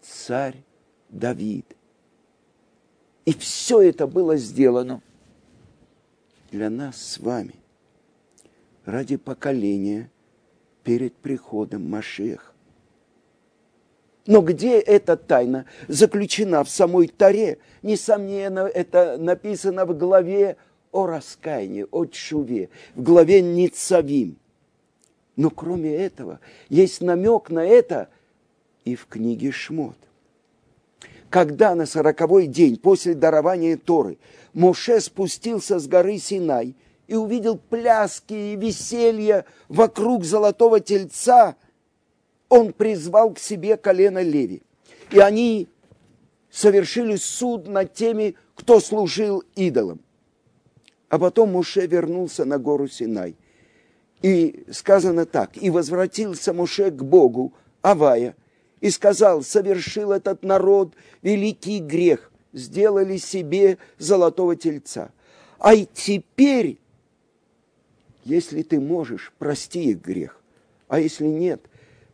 царь 0.00 0.62
Давид. 1.08 1.66
И 3.24 3.32
все 3.32 3.82
это 3.82 4.06
было 4.06 4.36
сделано 4.36 5.02
для 6.50 6.70
нас 6.70 6.96
с 6.96 7.18
вами– 7.18 7.54
ради 8.86 9.16
поколения 9.16 10.10
перед 10.84 11.14
приходом 11.14 11.90
Машех. 11.90 12.54
Но 14.26 14.40
где 14.40 14.80
эта 14.80 15.16
тайна 15.16 15.66
заключена 15.88 16.64
в 16.64 16.70
самой 16.70 17.08
Таре? 17.08 17.58
Несомненно, 17.82 18.60
это 18.60 19.18
написано 19.18 19.84
в 19.84 19.96
главе 19.96 20.56
о 20.90 21.06
раскаянии, 21.06 21.86
о 21.90 22.06
чуве, 22.06 22.70
в 22.94 23.02
главе 23.02 23.42
Ницавим. 23.42 24.38
Но 25.36 25.50
кроме 25.50 25.94
этого, 25.94 26.40
есть 26.68 27.00
намек 27.00 27.50
на 27.50 27.64
это 27.64 28.08
и 28.84 28.96
в 28.96 29.06
книге 29.06 29.52
Шмот. 29.52 29.96
Когда 31.30 31.74
на 31.74 31.86
сороковой 31.86 32.46
день 32.46 32.78
после 32.78 33.14
дарования 33.14 33.76
Торы 33.76 34.18
Моше 34.54 35.00
спустился 35.00 35.78
с 35.78 35.86
горы 35.86 36.18
Синай– 36.18 36.74
и 37.06 37.14
увидел 37.14 37.56
пляски 37.56 38.34
и 38.34 38.56
веселье 38.56 39.44
вокруг 39.68 40.24
золотого 40.24 40.80
тельца, 40.80 41.56
он 42.48 42.72
призвал 42.72 43.32
к 43.32 43.38
себе 43.38 43.76
колено 43.76 44.22
Леви. 44.22 44.62
И 45.10 45.18
они 45.18 45.68
совершили 46.50 47.16
суд 47.16 47.68
над 47.68 47.94
теми, 47.94 48.34
кто 48.54 48.80
служил 48.80 49.44
идолам. 49.54 50.00
А 51.08 51.18
потом 51.18 51.52
Муше 51.52 51.86
вернулся 51.86 52.44
на 52.44 52.58
гору 52.58 52.88
Синай. 52.88 53.36
И 54.22 54.64
сказано 54.72 55.26
так, 55.26 55.56
и 55.56 55.70
возвратился 55.70 56.52
Муше 56.52 56.90
к 56.90 57.02
Богу, 57.02 57.52
Авая, 57.82 58.34
и 58.80 58.90
сказал, 58.90 59.42
совершил 59.42 60.12
этот 60.12 60.42
народ 60.42 60.94
великий 61.22 61.80
грех, 61.80 62.32
сделали 62.52 63.18
себе 63.18 63.78
золотого 63.98 64.56
тельца. 64.56 65.10
А 65.58 65.74
и 65.74 65.86
теперь 65.92 66.78
если 68.26 68.62
ты 68.62 68.80
можешь, 68.80 69.32
прости 69.38 69.92
их 69.92 70.02
грех. 70.02 70.40
А 70.88 70.98
если 70.98 71.26
нет, 71.26 71.62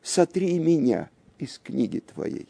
сотри 0.03 0.59
меня 0.59 1.09
из 1.38 1.59
книги 1.59 2.01
твоей. 2.01 2.49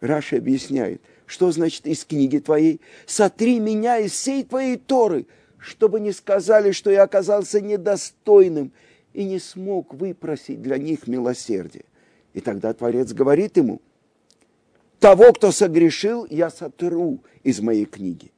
Раша 0.00 0.36
объясняет, 0.36 1.02
что 1.26 1.50
значит 1.50 1.84
из 1.88 2.04
книги 2.04 2.38
твоей. 2.38 2.80
Сотри 3.04 3.58
меня 3.58 3.98
из 3.98 4.12
всей 4.12 4.44
твоей 4.44 4.76
Торы, 4.76 5.26
чтобы 5.62 6.00
не 6.00 6.12
сказали, 6.12 6.72
что 6.72 6.90
я 6.90 7.04
оказался 7.04 7.60
недостойным 7.60 8.72
и 9.12 9.24
не 9.24 9.38
смог 9.38 9.94
выпросить 9.94 10.60
для 10.60 10.78
них 10.78 11.06
милосердие. 11.06 11.84
И 12.34 12.40
тогда 12.40 12.72
Творец 12.72 13.12
говорит 13.12 13.56
ему, 13.56 13.80
того, 14.98 15.32
кто 15.32 15.50
согрешил, 15.50 16.26
я 16.30 16.50
сотру 16.50 17.20
из 17.42 17.60
моей 17.60 17.86
книги. 17.86 18.30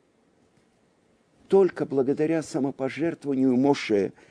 Только 1.49 1.85
благодаря 1.85 2.43
самопожертвованию 2.43 3.57
Моше– 3.57 4.13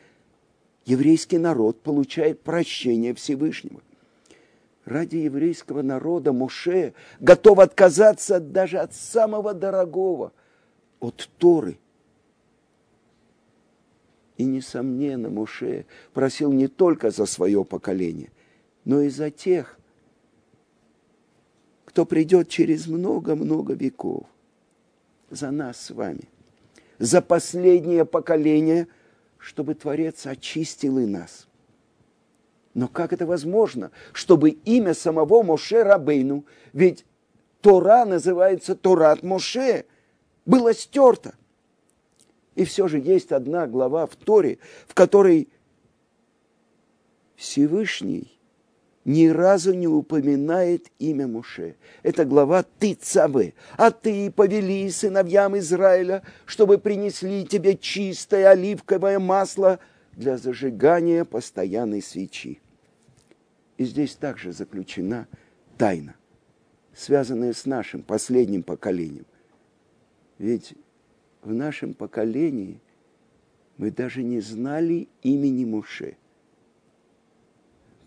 еврейский 0.85 1.37
народ 1.37 1.81
получает 1.81 2.41
прощение 2.41 3.13
Всевышнего. 3.13 3.81
Ради 4.85 5.17
еврейского 5.17 5.81
народа 5.81 6.33
Моше 6.33 6.93
готов 7.19 7.59
отказаться 7.59 8.39
даже 8.39 8.79
от 8.79 8.93
самого 8.93 9.53
дорогого, 9.53 10.33
от 10.99 11.29
Торы. 11.37 11.77
И, 14.43 14.45
несомненно, 14.45 15.29
Моше 15.29 15.85
просил 16.13 16.51
не 16.51 16.67
только 16.67 17.11
за 17.11 17.25
свое 17.25 17.63
поколение, 17.63 18.29
но 18.83 19.01
и 19.01 19.09
за 19.09 19.31
тех, 19.31 19.79
кто 21.85 22.05
придет 22.05 22.49
через 22.49 22.87
много-много 22.87 23.73
веков, 23.73 24.25
за 25.29 25.51
нас 25.51 25.79
с 25.79 25.91
вами, 25.91 26.27
за 26.99 27.21
последнее 27.21 28.05
поколение– 28.05 28.87
чтобы 29.43 29.75
Творец 29.75 30.25
очистил 30.25 30.99
и 30.99 31.05
нас. 31.05 31.47
Но 32.73 32.87
как 32.87 33.11
это 33.11 33.25
возможно, 33.25 33.91
чтобы 34.13 34.51
имя 34.51 34.93
самого 34.93 35.43
Моше 35.43 35.83
Рабейну, 35.83 36.45
ведь 36.71 37.05
Тора 37.59 38.05
называется 38.05 38.73
Торат 38.73 39.21
Моше, 39.21 39.85
было 40.45 40.73
стерто? 40.73 41.35
И 42.55 42.65
все 42.65 42.87
же 42.87 42.99
есть 42.99 43.31
одна 43.31 43.67
глава 43.67 44.05
в 44.05 44.15
Торе, 44.15 44.59
в 44.87 44.93
которой 44.93 45.49
Всевышний 47.35 48.39
ни 49.05 49.27
разу 49.27 49.73
не 49.73 49.87
упоминает 49.87 50.89
имя 50.99 51.27
Муше. 51.27 51.75
Это 52.03 52.25
глава 52.25 52.63
«Ты 52.63 52.93
цавы», 52.93 53.53
а 53.75 53.91
ты 53.91 54.31
повели 54.31 54.89
сыновьям 54.89 55.57
Израиля, 55.57 56.23
чтобы 56.45 56.77
принесли 56.77 57.45
тебе 57.45 57.75
чистое 57.75 58.49
оливковое 58.49 59.19
масло 59.19 59.79
для 60.13 60.37
зажигания 60.37 61.25
постоянной 61.25 62.01
свечи. 62.01 62.61
И 63.77 63.83
здесь 63.83 64.15
также 64.15 64.53
заключена 64.53 65.27
тайна, 65.77 66.15
связанная 66.93 67.53
с 67.53 67.65
нашим 67.65 68.03
последним 68.03 68.63
поколением. 68.63 69.25
Ведь 70.37 70.75
в 71.43 71.53
нашем 71.53 71.93
поколении 71.93 72.79
мы 73.77 73.91
даже 73.91 74.23
не 74.23 74.39
знали 74.39 75.07
имени 75.21 75.65
Муше. 75.65 76.15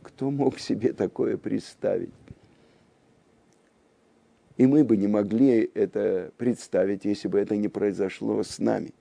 Кто 0.03 0.31
мог 0.31 0.59
себе 0.59 0.93
такое 0.93 1.37
представить? 1.37 2.15
И 4.57 4.67
мы 4.67 4.85
бы 4.85 4.97
не 4.97 5.07
могли 5.07 5.71
это 5.75 6.33
представить, 6.39 7.05
если 7.05 7.29
бы 7.29 7.39
это 7.39 7.57
не 7.57 7.69
произошло 7.69 8.43
с 8.43 8.59
нами. 8.59 8.95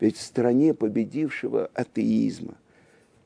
Ведь 0.00 0.16
в 0.16 0.22
стране 0.22 0.72
победившего 0.72 1.70
атеизма, 1.74 2.54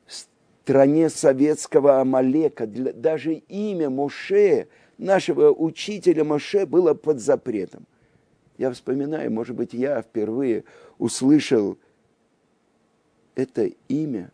в 0.05 0.13
стране 0.13 1.09
советского 1.09 2.01
Амалека, 2.01 2.67
даже 2.67 3.35
имя 3.35 3.89
Моше, 3.89 4.67
нашего 4.97 5.51
учителя 5.51 6.25
Моше, 6.25 6.65
было 6.65 6.93
под 6.93 7.19
запретом. 7.19 7.85
Я 8.61 8.69
вспоминаю, 8.71 9.31
может 9.31 9.55
быть, 9.55 9.73
я 9.73 10.03
впервые 10.03 10.65
услышал 10.99 11.79
это 13.33 13.71
имя, 13.87 14.31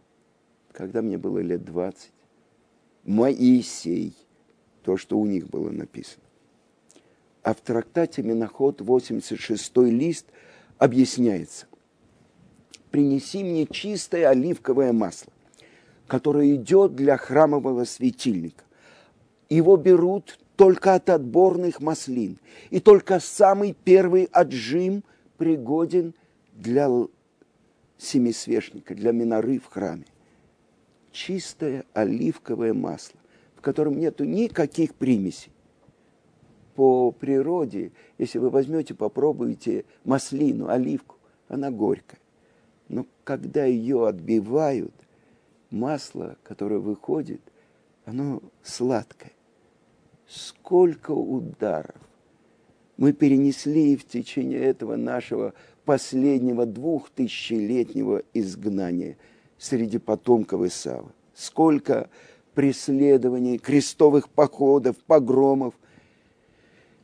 когда 0.73 1.01
мне 1.01 1.17
было 1.17 1.39
лет 1.39 1.63
20. 1.63 2.11
Моисей, 3.05 4.13
то, 4.83 4.97
что 4.97 5.17
у 5.17 5.25
них 5.25 5.47
было 5.47 5.69
написано. 5.69 6.25
А 7.41 7.53
в 7.53 7.61
трактате 7.61 8.21
Миноход 8.21 8.81
86 8.81 9.77
лист 9.77 10.25
объясняется. 10.77 11.67
Принеси 12.91 13.45
мне 13.45 13.65
чистое 13.65 14.27
оливковое 14.27 14.91
масло, 14.91 15.31
которое 16.05 16.53
идет 16.53 16.97
для 16.97 17.15
храмового 17.15 17.85
светильника. 17.85 18.65
Его 19.47 19.77
берут 19.77 20.37
только 20.57 20.95
от 20.95 21.09
отборных 21.09 21.79
маслин, 21.79 22.39
и 22.71 22.79
только 22.79 23.19
самый 23.19 23.77
первый 23.85 24.25
отжим 24.25 25.03
пригоден 25.37 26.15
для 26.51 26.89
семисвешника, 27.97 28.95
для 28.95 29.11
миноры 29.11 29.59
в 29.59 29.67
храме. 29.67 30.05
Чистое 31.11 31.85
оливковое 31.93 32.73
масло, 32.73 33.19
в 33.55 33.61
котором 33.61 33.99
нету 33.99 34.25
никаких 34.25 34.95
примесей. 34.95 35.51
По 36.75 37.11
природе, 37.11 37.91
если 38.17 38.39
вы 38.39 38.49
возьмете, 38.49 38.95
попробуете 38.95 39.85
маслину, 40.05 40.69
оливку, 40.69 41.17
она 41.47 41.69
горькая. 41.69 42.19
Но 42.89 43.05
когда 43.23 43.65
ее 43.65 44.07
отбивают, 44.07 44.93
масло, 45.69 46.35
которое 46.43 46.79
выходит, 46.79 47.41
оно 48.05 48.41
сладкое 48.63 49.31
сколько 50.27 51.11
ударов 51.11 51.95
мы 52.97 53.13
перенесли 53.13 53.95
в 53.95 54.05
течение 54.07 54.59
этого 54.59 54.95
нашего 54.95 55.53
последнего 55.85 56.65
двухтысячелетнего 56.65 58.23
изгнания 58.33 59.17
среди 59.57 59.99
потомков 59.99 60.63
Исава. 60.65 61.11
Сколько 61.33 62.09
преследований, 62.55 63.59
крестовых 63.59 64.29
походов, 64.29 64.97
погромов. 64.97 65.75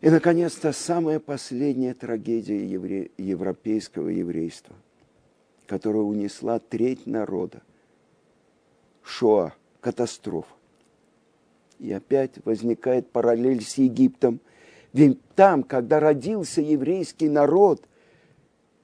И, 0.02 0.10
наконец-то, 0.10 0.74
самая 0.74 1.20
последняя 1.20 1.94
трагедия 1.94 2.66
евре... 2.66 3.12
европейского 3.18 4.10
еврейства, 4.10 4.76
которая 5.68 6.02
унесла 6.02 6.58
треть 6.58 7.06
народа. 7.06 7.62
Шоа, 9.04 9.54
катастрофа. 9.80 10.56
И 11.84 11.92
опять 11.92 12.32
возникает 12.46 13.10
параллель 13.10 13.62
с 13.62 13.78
Египтом. 13.78 14.40
Ведь 14.94 15.22
там, 15.36 15.64
когда 15.64 16.00
родился 16.00 16.62
еврейский 16.62 17.28
народ, 17.28 17.84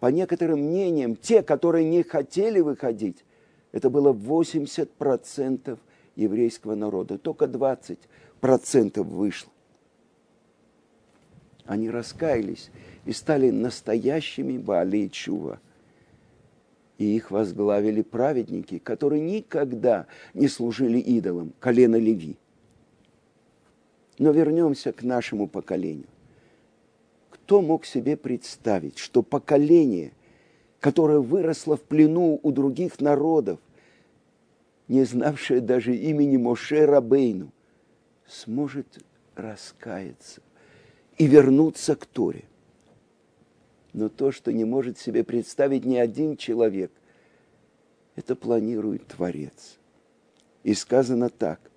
по 0.02 0.08
некоторым 0.08 0.60
мнениям, 0.60 1.16
те, 1.16 1.42
которые 1.42 1.90
не 1.90 2.04
хотели 2.04 2.60
выходить, 2.60 3.24
это 3.72 3.90
было 3.90 4.12
80% 4.12 5.80
еврейского 6.18 6.76
народа, 6.76 7.18
только 7.18 7.46
20% 7.46 9.02
вышло. 9.04 9.52
Они 11.64 11.90
раскаялись 11.90 12.70
и 13.06 13.14
стали 13.14 13.50
настоящими 13.50 14.58
Баали 14.58 15.08
Чува. 15.08 15.62
И 16.98 17.16
их 17.16 17.32
возглавили 17.32 18.02
праведники, 18.02 18.78
которые 18.78 19.22
никогда 19.22 20.06
не 20.34 20.50
служили 20.50 21.00
идолам, 21.00 21.54
колено 21.62 21.96
Леви. 21.96 22.38
Но 24.20 24.32
вернемся 24.32 24.92
к 24.92 25.02
нашему 25.02 25.48
поколению. 25.48 26.10
Кто 27.30 27.62
мог 27.62 27.86
себе 27.86 28.18
представить, 28.18 28.98
что 28.98 29.24
поколение, 29.24 30.12
которое 30.82 31.20
выросло 31.20 31.78
в 31.78 31.82
плену 31.82 32.38
у 32.44 32.52
других 32.52 33.00
народов, 33.00 33.60
не 34.90 35.06
знавшее 35.06 35.62
даже 35.62 35.96
имени 35.96 36.36
Моше 36.36 36.86
Рабейну, 36.86 37.52
сможет 38.28 39.00
раскаяться 39.36 40.42
и 41.18 41.26
вернуться 41.26 41.96
к 41.96 42.06
Торе. 42.06 42.44
Но 43.94 44.10
то, 44.10 44.32
что 44.32 44.52
не 44.52 44.66
может 44.66 45.00
себе 45.00 45.24
представить 45.24 45.86
ни 45.86 45.96
один 45.96 46.36
человек, 46.36 46.92
это 48.16 48.36
планирует 48.36 49.08
Творец. 49.08 49.80
И 50.64 50.74
сказано 50.74 51.30
так 51.30 51.69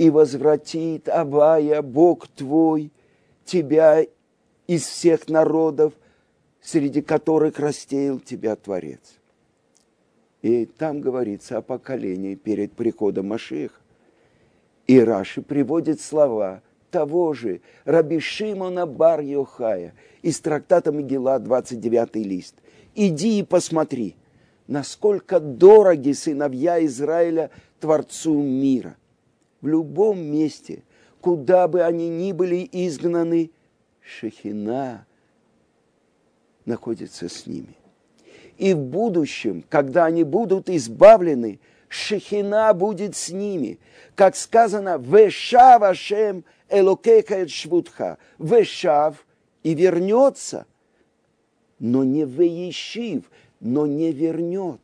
и 0.00 0.08
возвратит 0.08 1.10
Авая, 1.10 1.82
Бог 1.82 2.26
твой, 2.26 2.90
тебя 3.44 4.02
из 4.66 4.86
всех 4.86 5.28
народов, 5.28 5.92
среди 6.62 7.02
которых 7.02 7.58
растеял 7.58 8.18
тебя 8.18 8.56
Творец. 8.56 9.18
И 10.40 10.64
там 10.64 11.02
говорится 11.02 11.58
о 11.58 11.60
поколении 11.60 12.34
перед 12.34 12.72
приходом 12.72 13.28
Машеха. 13.28 13.78
И 14.86 14.98
Раши 14.98 15.42
приводит 15.42 16.00
слова 16.00 16.62
того 16.90 17.34
же 17.34 17.60
Раби 17.84 18.20
Шимона 18.20 18.86
бар 18.86 19.20
Йохая 19.20 19.92
из 20.22 20.40
трактата 20.40 20.92
Мегила, 20.92 21.38
29 21.38 22.16
лист. 22.16 22.54
«Иди 22.94 23.40
и 23.40 23.42
посмотри, 23.42 24.16
насколько 24.66 25.40
дороги 25.40 26.12
сыновья 26.12 26.82
Израиля 26.86 27.50
Творцу 27.80 28.40
мира 28.40 28.96
в 29.60 29.68
любом 29.68 30.20
месте, 30.20 30.82
куда 31.20 31.68
бы 31.68 31.82
они 31.82 32.08
ни 32.08 32.32
были 32.32 32.68
изгнаны, 32.70 33.50
Шехина 34.00 35.06
находится 36.64 37.28
с 37.28 37.46
ними. 37.46 37.76
И 38.56 38.74
в 38.74 38.78
будущем, 38.78 39.64
когда 39.68 40.06
они 40.06 40.24
будут 40.24 40.68
избавлены, 40.68 41.60
Шехина 41.88 42.72
будет 42.74 43.16
с 43.16 43.30
ними. 43.30 43.78
Как 44.14 44.36
сказано, 44.36 44.98
«Вешав 44.98 45.82
Ашем 45.82 46.44
Элокеха 46.68 47.48
Швутха». 47.48 48.18
Вешав 48.38 49.26
и 49.62 49.74
вернется, 49.74 50.66
но 51.78 52.04
не 52.04 52.24
веешив, 52.24 53.30
но 53.60 53.86
не 53.86 54.12
вернет. 54.12 54.80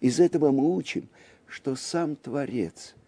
Из 0.00 0.18
этого 0.18 0.50
мы 0.50 0.74
учим, 0.74 1.08
что 1.46 1.76
сам 1.76 2.16
Творец– 2.16 2.94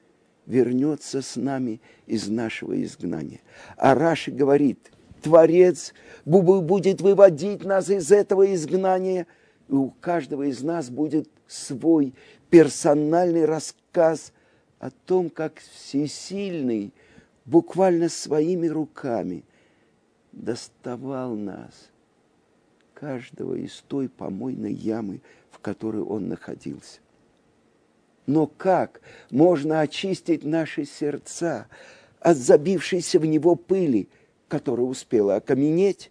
вернется 0.46 1.22
с 1.22 1.36
нами 1.36 1.80
из 2.06 2.28
нашего 2.28 2.82
изгнания. 2.82 3.40
А 3.76 3.94
Раши 3.94 4.30
говорит, 4.30 4.92
Творец 5.22 5.94
будет 6.24 7.00
выводить 7.00 7.64
нас 7.64 7.88
из 7.88 8.12
этого 8.12 8.52
изгнания, 8.54 9.26
и 9.68 9.72
у 9.72 9.90
каждого 9.90 10.42
из 10.42 10.62
нас 10.62 10.90
будет 10.90 11.28
свой 11.46 12.14
персональный 12.50 13.46
рассказ 13.46 14.32
о 14.78 14.90
том, 14.90 15.30
как 15.30 15.60
всесильный 15.60 16.92
буквально 17.44 18.08
своими 18.08 18.66
руками 18.66 19.44
доставал 20.32 21.34
нас, 21.36 21.90
каждого 22.92 23.54
из 23.54 23.82
той 23.88 24.08
помойной 24.08 24.72
ямы, 24.72 25.20
в 25.50 25.58
которой 25.58 26.02
он 26.02 26.28
находился. 26.28 27.00
Но 28.26 28.46
как 28.46 29.00
можно 29.30 29.80
очистить 29.80 30.44
наши 30.44 30.84
сердца 30.84 31.66
от 32.20 32.36
забившейся 32.36 33.18
в 33.18 33.26
него 33.26 33.54
пыли, 33.54 34.08
которая 34.48 34.86
успела 34.86 35.36
окаменеть? 35.36 36.10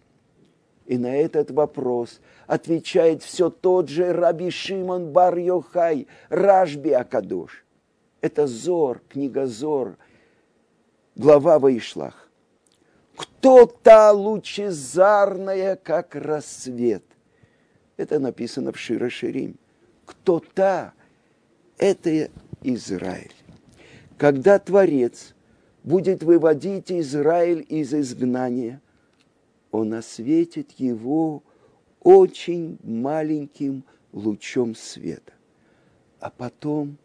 И 0.86 0.98
на 0.98 1.16
этот 1.16 1.50
вопрос 1.50 2.20
отвечает 2.46 3.22
все 3.22 3.50
тот 3.50 3.88
же 3.88 4.12
Раби 4.12 4.50
Шимон 4.50 5.12
бар 5.12 5.38
Йохай, 5.38 6.06
Рашби 6.28 6.90
Акадош. 6.90 7.64
Это 8.20 8.46
Зор, 8.46 9.00
книга 9.08 9.46
Зор, 9.46 9.96
глава 11.16 11.58
Ваишлах. 11.58 12.28
Кто 13.16 13.66
та 13.66 14.12
лучезарная, 14.12 15.76
как 15.76 16.14
рассвет? 16.14 17.04
Это 17.96 18.18
написано 18.18 18.72
в 18.72 18.78
Широширим. 18.78 19.56
Кто 20.04 20.40
та, 20.40 20.92
это 21.78 22.30
Израиль. 22.62 23.34
Когда 24.16 24.58
Творец 24.58 25.34
будет 25.82 26.22
выводить 26.22 26.90
Израиль 26.90 27.64
из 27.68 27.92
изгнания, 27.92 28.80
он 29.70 29.92
осветит 29.94 30.72
его 30.72 31.42
очень 32.00 32.78
маленьким 32.82 33.84
лучом 34.12 34.74
света. 34.74 35.32
А 36.20 36.30
потом 36.30 36.96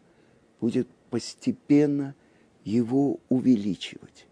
будет 0.60 0.88
постепенно 1.10 2.14
его 2.64 3.18
увеличивать, 3.28 4.26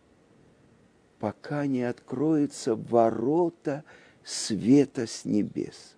пока 1.19 1.67
не 1.67 1.83
откроются 1.83 2.77
ворота 2.77 3.85
света 4.25 5.07
с 5.07 5.25
небес. 5.25 5.97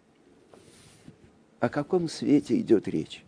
О 1.58 1.68
каком 1.68 2.08
свете 2.08 2.58
идет 2.58 2.88
речь? 2.88 3.22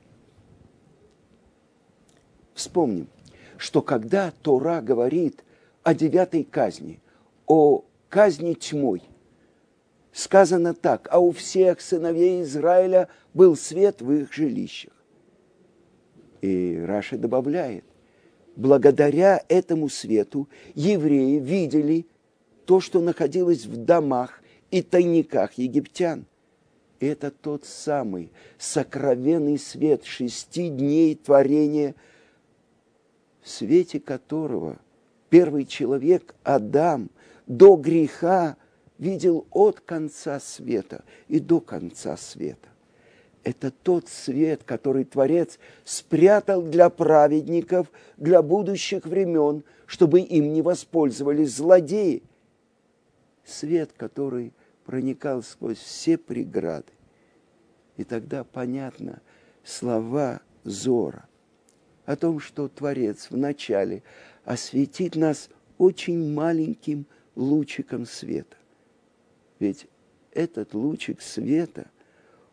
Вспомним, 2.62 3.08
что 3.58 3.82
когда 3.82 4.30
Тора 4.30 4.80
говорит 4.80 5.42
о 5.82 5.94
девятой 5.94 6.44
казни, 6.44 7.00
о 7.48 7.84
казни 8.08 8.54
тьмой, 8.54 9.02
сказано 10.12 10.72
так, 10.72 11.08
а 11.10 11.18
у 11.18 11.32
всех 11.32 11.80
сыновей 11.80 12.42
Израиля 12.42 13.08
был 13.34 13.56
свет 13.56 14.00
в 14.00 14.12
их 14.12 14.32
жилищах. 14.32 14.92
И 16.40 16.80
Раша 16.86 17.18
добавляет, 17.18 17.84
благодаря 18.54 19.42
этому 19.48 19.88
свету 19.88 20.48
евреи 20.76 21.40
видели 21.40 22.06
то, 22.64 22.78
что 22.78 23.00
находилось 23.00 23.66
в 23.66 23.76
домах 23.76 24.40
и 24.70 24.82
тайниках 24.82 25.54
египтян. 25.54 26.26
Это 27.00 27.32
тот 27.32 27.64
самый 27.64 28.30
сокровенный 28.56 29.58
свет 29.58 30.04
шести 30.04 30.68
дней 30.68 31.16
творения, 31.16 31.96
в 33.42 33.48
свете 33.48 34.00
которого 34.00 34.78
первый 35.28 35.64
человек, 35.66 36.34
Адам, 36.44 37.10
до 37.46 37.76
греха 37.76 38.56
видел 38.98 39.46
от 39.50 39.80
конца 39.80 40.38
света 40.40 41.04
и 41.28 41.40
до 41.40 41.60
конца 41.60 42.16
света. 42.16 42.68
Это 43.44 43.72
тот 43.72 44.08
свет, 44.08 44.62
который 44.62 45.04
Творец 45.04 45.58
спрятал 45.84 46.62
для 46.62 46.88
праведников, 46.88 47.90
для 48.16 48.40
будущих 48.40 49.04
времен, 49.04 49.64
чтобы 49.86 50.20
им 50.20 50.52
не 50.52 50.62
воспользовались 50.62 51.56
злодеи. 51.56 52.22
Свет, 53.44 53.90
который 53.96 54.52
проникал 54.84 55.42
сквозь 55.42 55.78
все 55.78 56.16
преграды. 56.16 56.92
И 57.96 58.04
тогда 58.04 58.44
понятно 58.44 59.20
слова 59.64 60.40
Зора 60.62 61.26
о 62.04 62.16
том, 62.16 62.40
что 62.40 62.68
Творец 62.68 63.28
вначале 63.30 64.02
осветит 64.44 65.16
нас 65.16 65.48
очень 65.78 66.32
маленьким 66.32 67.06
лучиком 67.34 68.06
света. 68.06 68.56
Ведь 69.58 69.86
этот 70.32 70.74
лучик 70.74 71.20
света, 71.20 71.86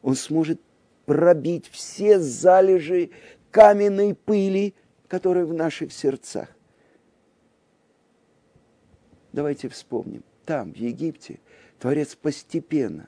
он 0.01 0.15
сможет 0.15 0.62
пробить 1.05 1.67
все 1.69 2.19
залежи 2.19 3.09
каменной 3.51 4.13
пыли, 4.13 4.75
которые 5.07 5.45
в 5.45 5.53
наших 5.53 5.91
сердцах. 5.91 6.49
Давайте 9.33 9.69
вспомним. 9.69 10.23
Там, 10.45 10.73
в 10.73 10.77
Египте, 10.77 11.39
Творец 11.79 12.15
постепенно, 12.15 13.07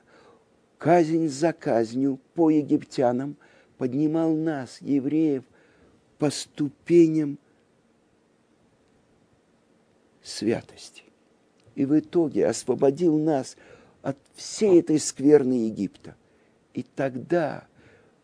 казнь 0.77 1.27
за 1.27 1.53
казнью 1.53 2.19
по 2.33 2.49
египтянам, 2.49 3.37
поднимал 3.77 4.35
нас, 4.35 4.79
евреев, 4.81 5.43
по 6.21 6.29
ступеням 6.29 7.39
святости. 10.21 11.01
И 11.73 11.83
в 11.83 11.97
итоге 11.97 12.45
освободил 12.45 13.17
нас 13.17 13.57
от 14.03 14.19
всей 14.35 14.81
этой 14.81 14.99
скверны 14.99 15.65
Египта. 15.65 16.15
И 16.75 16.83
тогда 16.83 17.65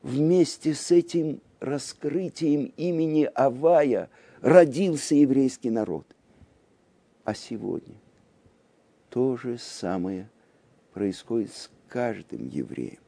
вместе 0.03 0.75
с 0.75 0.91
этим 0.91 1.41
раскрытием 1.59 2.71
имени 2.77 3.23
Авая 3.33 4.11
родился 4.41 5.15
еврейский 5.15 5.71
народ. 5.71 6.05
А 7.23 7.33
сегодня 7.33 7.95
то 9.09 9.37
же 9.37 9.57
самое 9.57 10.29
происходит 10.93 11.51
с 11.51 11.71
каждым 11.87 12.47
евреем. 12.47 12.99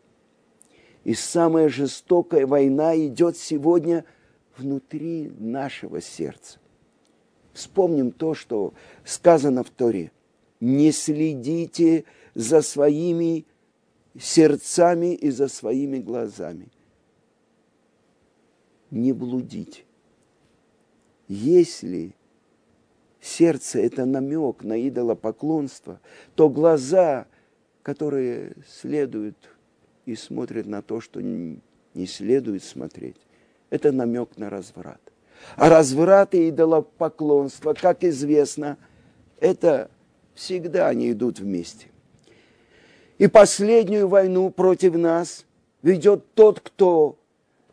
И 1.04 1.14
самая 1.14 1.70
жестокая 1.70 2.48
война 2.48 2.98
идет 2.98 3.38
сегодня 3.38 4.04
внутри 4.60 5.32
нашего 5.38 6.02
сердца. 6.02 6.60
Вспомним 7.54 8.12
то, 8.12 8.34
что 8.34 8.74
сказано 9.04 9.64
в 9.64 9.70
Торе. 9.70 10.12
Не 10.60 10.92
следите 10.92 12.06
за 12.36 12.62
своими 12.62 13.46
сердцами 14.20 15.16
и 15.16 15.30
за 15.30 15.48
своими 15.48 16.00
глазами– 16.00 16.68
не 18.92 19.14
блудить. 19.14 19.86
Если 21.28 22.16
сердце– 23.22 23.80
это 23.82 24.06
намек 24.06 24.64
на 24.64 24.88
идолопоклонство, 24.88 26.00
то 26.36 26.50
глаза, 26.50 27.28
которые 27.84 28.56
следуют 28.68 29.38
и 30.06 30.16
смотрят 30.16 30.66
на 30.66 30.82
то, 30.82 31.02
что 31.02 31.22
не 31.22 31.62
следует 32.08 32.64
смотреть, 32.64 33.18
это 33.70 33.92
намек 33.92 34.38
на 34.38 34.50
разврат. 34.50 35.02
А 35.56 35.70
разврат 35.70 36.36
и 36.36 36.50
идолопоклонство, 36.50 37.74
как 37.74 38.04
известно, 38.04 38.78
это 39.40 39.90
всегда 40.34 40.88
они 40.88 41.12
идут 41.12 41.40
вместе. 41.40 41.88
И 43.18 43.28
последнюю 43.28 44.08
войну 44.08 44.50
против 44.50 44.96
нас 44.96 45.46
ведет 45.82 46.34
тот, 46.34 46.60
кто 46.60 47.18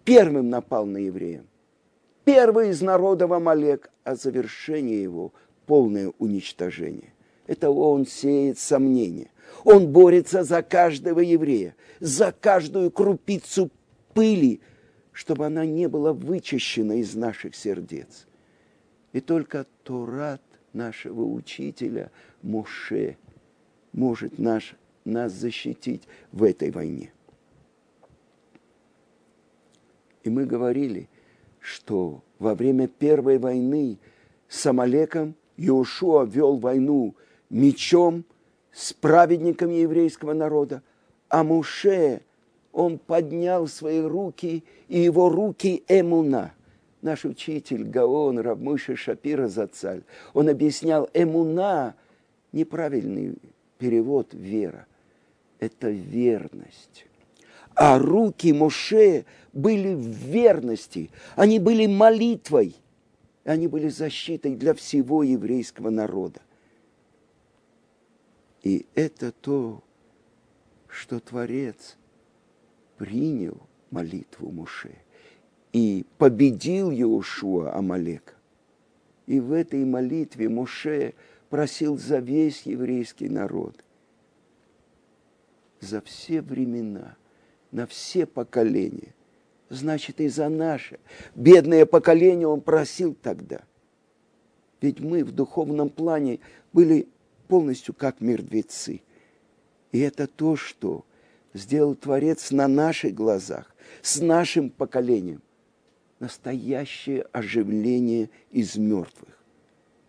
первым 0.05 0.51
напал 0.51 0.87
на 0.87 0.99
еврея. 0.99 1.45
Первый 2.25 2.71
из 2.71 2.83
народов 2.83 3.31
Амалек, 3.31 3.91
а 4.05 4.17
завершение 4.17 5.03
его– 5.03 5.33
полное 5.67 6.13
уничтожение. 6.19 7.13
Это 7.47 7.71
он 7.71 8.07
сеет 8.07 8.59
сомнения. 8.59 9.31
Он 9.65 9.89
борется 9.89 10.43
за 10.43 10.63
каждого 10.63 11.21
еврея, 11.21 11.75
за 12.01 12.33
каждую 12.33 12.91
крупицу 12.91 13.71
пыли, 14.15 14.61
чтобы 15.17 15.47
она 15.47 15.65
не 15.65 15.89
была 15.89 16.13
вычищена 16.13 17.01
из 17.01 17.15
наших 17.15 17.57
сердец. 17.57 18.27
И 19.15 19.21
только 19.21 19.67
Турат 19.83 20.43
нашего 20.75 21.23
учителя 21.23 22.11
Моше 22.43 23.17
может 23.93 24.39
наш, 24.39 24.75
нас 25.07 25.33
защитить 25.33 26.03
в 26.33 26.43
этой 26.43 26.71
войне. 26.71 27.15
И 30.23 30.29
мы 30.29 30.45
говорили, 30.45 31.09
что 31.61 32.23
во 32.39 32.55
время 32.55 32.87
Первой 32.87 33.39
войны 33.39 33.99
с 34.49 34.67
Амалеком 34.67 35.35
Иошуа 35.57 36.27
вел 36.27 36.59
войну 36.59 37.15
мечом 37.49 38.23
с 38.71 38.93
праведниками 38.93 39.77
еврейского 39.77 40.35
народа, 40.35 40.83
а 41.31 41.43
Муше, 41.43 42.21
он 42.77 42.99
поднял 42.99 43.69
свои 43.69 44.03
руки, 44.03 44.62
и 44.89 45.01
его 45.01 45.31
руки 45.31 45.83
эмуна. 45.89 46.53
Наш 47.01 47.25
учитель 47.25 47.85
Гаон 47.85 48.39
Равмыша 48.39 48.97
Шапира 48.97 49.49
Зацаль, 49.49 50.03
он 50.35 50.51
объяснял 50.51 51.09
эмуна, 51.15 51.95
неправильный 52.53 53.39
перевод 53.79 54.35
вера. 54.35 54.87
Это 55.59 55.89
верность. 55.89 57.07
А 57.75 57.99
руки 57.99 58.53
Моше 58.53 59.25
были 59.55 59.95
в 59.95 60.09
верности, 60.09 61.11
они 61.35 61.59
были 61.59 61.87
молитвой, 61.87 62.77
они 63.45 63.69
были 63.69 63.89
защитой 63.89 64.55
для 64.55 64.75
всего 64.75 65.23
еврейского 65.23 65.89
народа. 65.89 66.43
И 68.62 68.85
это 68.95 69.33
то, 69.33 69.83
что 70.89 71.21
Творец 71.21 71.97
принял 72.97 73.61
молитву 73.91 74.51
Моше 74.51 74.95
и 75.73 76.05
победил 76.19 76.91
Иошуа 76.91 77.75
Амалека. 77.75 78.35
И 79.27 79.41
в 79.41 79.53
этой 79.53 79.85
молитве 79.85 80.49
Моше 80.49 81.15
просил 81.51 81.99
за 81.99 82.19
весь 82.19 82.63
еврейский 82.63 83.29
народ, 83.29 83.85
за 85.81 86.01
все 86.01 86.43
времена– 86.43 87.17
на 87.77 87.87
все 87.87 88.27
поколения. 88.27 89.15
Значит, 89.69 90.21
и 90.21 90.29
за 90.29 90.49
наше 90.49 90.99
бедное 91.35 91.87
поколение 91.87 92.47
он 92.47 92.61
просил 92.61 93.15
тогда. 93.15 93.61
Ведь 94.81 95.01
мы 95.01 95.25
в 95.25 95.33
духовном 95.33 95.91
плане 95.91 96.39
были 96.73 97.09
полностью 97.49 97.95
как 97.95 98.21
мертвецы. 98.21 99.03
И 99.93 99.99
это 99.99 100.27
то, 100.27 100.57
что 100.57 101.05
сделал 101.57 101.95
Творец 101.95 102.51
на 102.51 102.69
наших 102.69 103.14
глазах, 103.14 103.75
с 104.03 104.21
нашим 104.21 104.71
поколением. 104.71 105.42
Настоящее 106.21 107.27
оживление 107.33 108.31
из 108.51 108.77
мертвых. 108.77 109.38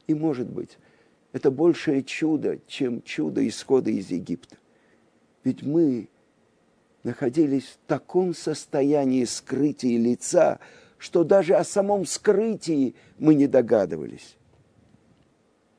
И, 0.08 0.14
может 0.14 0.50
быть, 0.50 0.78
это 1.34 1.52
большее 1.52 2.04
чудо, 2.04 2.60
чем 2.68 3.02
чудо 3.02 3.46
исхода 3.48 3.90
из 3.90 4.10
Египта. 4.10 4.56
Ведь 5.44 5.64
мы 5.64 6.08
находились 7.04 7.66
в 7.66 7.88
таком 7.88 8.34
состоянии 8.34 9.26
скрытия 9.26 9.98
лица, 10.00 10.60
что 10.98 11.24
даже 11.24 11.56
о 11.56 11.64
самом 11.64 12.06
скрытии 12.06 12.96
мы 13.20 13.36
не 13.36 13.48
догадывались. 13.48 14.36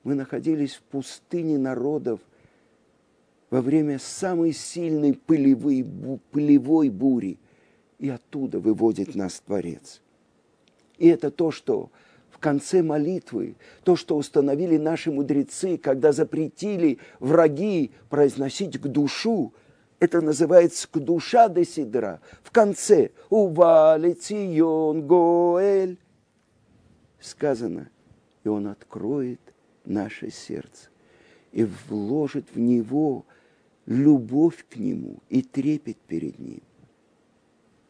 Мы 0.04 0.14
находились 0.14 0.74
в 0.74 0.82
пустыне 0.82 1.58
народов 1.58 2.20
во 3.50 3.62
время 3.62 3.98
самой 3.98 4.52
сильной 4.52 5.14
пылевой, 5.14 5.86
пылевой 6.30 6.90
бури, 6.90 7.38
и 7.98 8.08
оттуда 8.08 8.60
выводит 8.60 9.14
нас 9.14 9.40
Творец. 9.40 10.00
И 10.98 11.08
это 11.08 11.30
то, 11.30 11.50
что 11.50 11.90
в 12.30 12.38
конце 12.38 12.82
молитвы, 12.82 13.56
то, 13.84 13.96
что 13.96 14.16
установили 14.16 14.76
наши 14.76 15.10
мудрецы, 15.10 15.76
когда 15.76 16.12
запретили 16.12 16.98
враги 17.18 17.90
произносить 18.10 18.78
к 18.80 18.86
душу, 18.86 19.52
это 19.98 20.20
называется 20.20 20.86
к 20.88 20.98
душа 20.98 21.48
де 21.48 21.64
сидра. 21.64 22.20
В 22.42 22.52
конце 22.52 23.10
«Ували 23.30 24.12
цион 24.12 25.06
гоэль» 25.06 25.98
сказано, 27.20 27.90
и 28.44 28.48
он 28.48 28.68
откроет 28.68 29.40
наше 29.84 30.30
сердце 30.30 30.90
и 31.50 31.64
вложит 31.88 32.46
в 32.54 32.60
него 32.60 33.24
любовь 33.88 34.66
к 34.68 34.76
нему 34.76 35.16
и 35.30 35.40
трепет 35.40 35.96
перед 35.96 36.38
ним. 36.38 36.60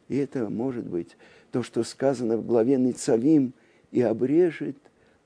И 0.08 0.16
это 0.16 0.48
может 0.48 0.86
быть 0.86 1.16
то, 1.50 1.62
что 1.64 1.82
сказано 1.82 2.36
в 2.36 2.46
главе 2.46 2.76
Ницавим, 2.76 3.52
и 3.90 4.02
обрежет 4.02 4.76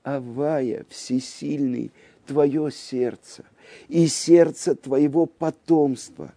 Авая 0.03 0.85
всесильный 0.89 1.91
твое 2.25 2.71
сердце 2.71 3.43
и 3.87 4.07
сердце 4.07 4.73
твоего 4.75 5.25
потомства 5.25 6.33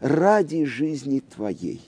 ради 0.00 0.64
жизни 0.64 1.20
твоей. 1.20 1.80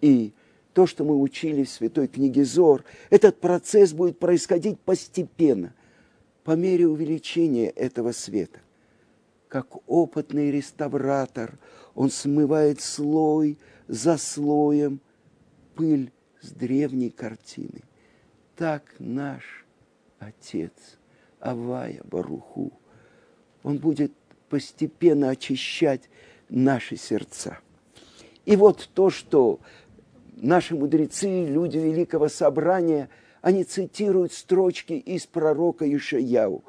И 0.00 0.32
то, 0.72 0.86
что 0.86 1.04
мы 1.04 1.20
учили 1.20 1.64
в 1.64 1.70
Святой 1.70 2.08
книге 2.08 2.44
Зор, 2.44 2.84
этот 3.10 3.38
процесс 3.38 3.92
будет 3.92 4.18
происходить 4.18 4.78
постепенно, 4.80 5.72
по 6.42 6.52
мере 6.52 6.86
увеличения 6.86 7.68
этого 7.70 8.12
света. 8.12 8.60
Как 9.56 9.88
опытный 9.88 10.50
реставратор, 10.50 11.58
он 11.94 12.10
смывает 12.10 12.82
слой 12.82 13.58
за 13.88 14.18
слоем 14.18 15.00
пыль 15.74 16.12
с 16.42 16.50
древней 16.50 17.08
картины. 17.08 17.80
Так 18.54 18.96
наш 18.98 19.64
Отец, 20.18 20.72
Авая 21.40 22.02
Баруху, 22.04 22.70
он 23.62 23.78
будет 23.78 24.12
постепенно 24.50 25.30
очищать 25.30 26.10
наши 26.50 26.98
сердца. 26.98 27.58
И 28.44 28.56
вот 28.56 28.90
то, 28.92 29.08
что 29.08 29.60
наши 30.36 30.76
мудрецы, 30.76 31.46
люди 31.46 31.78
Великого 31.78 32.28
Собрания, 32.28 33.08
они 33.40 33.64
цитируют 33.64 34.34
строчки 34.34 34.92
из 34.92 35.26
пророка 35.26 35.90
Ишаяу. 35.90 36.62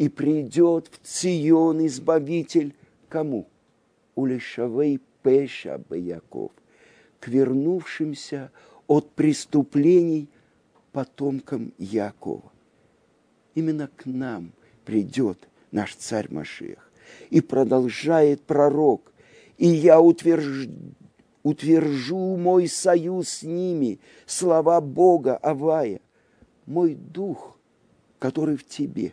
«И 0.00 0.08
придет 0.08 0.88
в 0.90 1.06
Цион 1.06 1.86
Избавитель 1.86 2.74
кому? 3.10 3.46
Улешавей 4.14 4.98
Пеша 5.22 5.76
Баяков, 5.76 6.52
к 7.20 7.28
вернувшимся 7.28 8.50
от 8.86 9.10
преступлений 9.10 10.30
потомкам 10.92 11.74
Якова. 11.76 12.50
Именно 13.54 13.90
к 13.94 14.06
нам 14.06 14.52
придет 14.86 15.46
наш 15.70 15.94
царь 15.96 16.32
Машех. 16.32 16.90
И 17.28 17.42
продолжает 17.42 18.40
пророк, 18.40 19.12
и 19.58 19.66
я 19.66 20.00
утвержд... 20.00 20.70
утвержу 21.42 22.38
мой 22.38 22.68
союз 22.68 23.28
с 23.28 23.42
ними, 23.42 24.00
слова 24.24 24.80
Бога 24.80 25.36
Авая, 25.36 26.00
мой 26.64 26.94
дух, 26.94 27.58
который 28.18 28.56
в 28.56 28.66
тебе, 28.66 29.12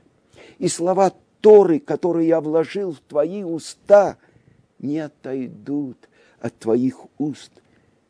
и 0.58 0.68
слова 0.68 1.14
Торы, 1.42 1.80
которые 1.80 2.28
я 2.28 2.42
вложил 2.42 2.94
в 2.94 3.00
твои 3.00 3.44
уста, 3.44 4.18
не 4.80 5.00
отойдут 5.00 5.98
от 6.40 6.58
твоих 6.58 7.06
уст– 7.18 7.52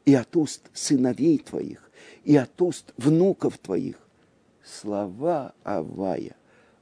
и 0.07 0.15
от 0.15 0.37
уст 0.37 0.69
сыновей 0.73 1.37
твоих, 1.37 1.91
и 2.23 2.37
от 2.37 2.61
уст 2.61 2.93
внуков 2.95 3.57
твоих 3.57 3.97
слова 4.63 5.53
Авая 5.65 6.33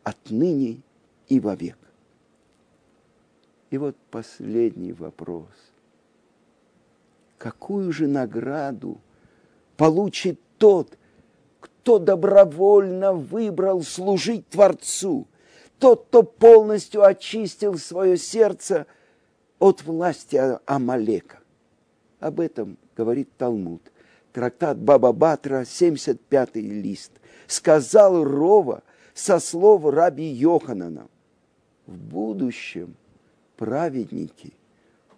отныне 0.04 0.84
и 1.28 1.40
вовек. 1.40 1.80
И 3.72 3.80
вот 3.80 3.98
последний 4.12 4.94
вопрос. 4.94 5.50
Какую 7.40 7.92
же 7.92 8.06
награду 8.06 9.00
получит 9.76 10.40
тот, 10.60 10.96
кто 11.60 11.98
добровольно 11.98 13.14
выбрал 13.14 13.82
служить 13.82 14.48
Творцу, 14.50 15.28
тот, 15.80 16.06
кто 16.08 16.24
полностью 16.24 17.04
очистил 17.04 17.78
свое 17.78 18.18
сердце 18.18 18.88
от 19.60 19.84
власти 19.84 20.40
Амалека? 20.66 21.40
Об 22.20 22.40
этом 22.40 22.78
говорит 22.96 23.30
Талмуд. 23.38 23.82
Трактат 24.34 24.78
Баба 24.78 25.14
Батра, 25.14 25.62
75-й 25.62 26.62
лист. 26.62 27.12
Сказал 27.48 28.24
Рова 28.24 28.84
со 29.14 29.40
слов 29.40 29.86
раби 29.86 30.26
Йоханана. 30.26 31.08
В 31.86 31.98
будущем 31.98 32.96
праведники 33.58 34.54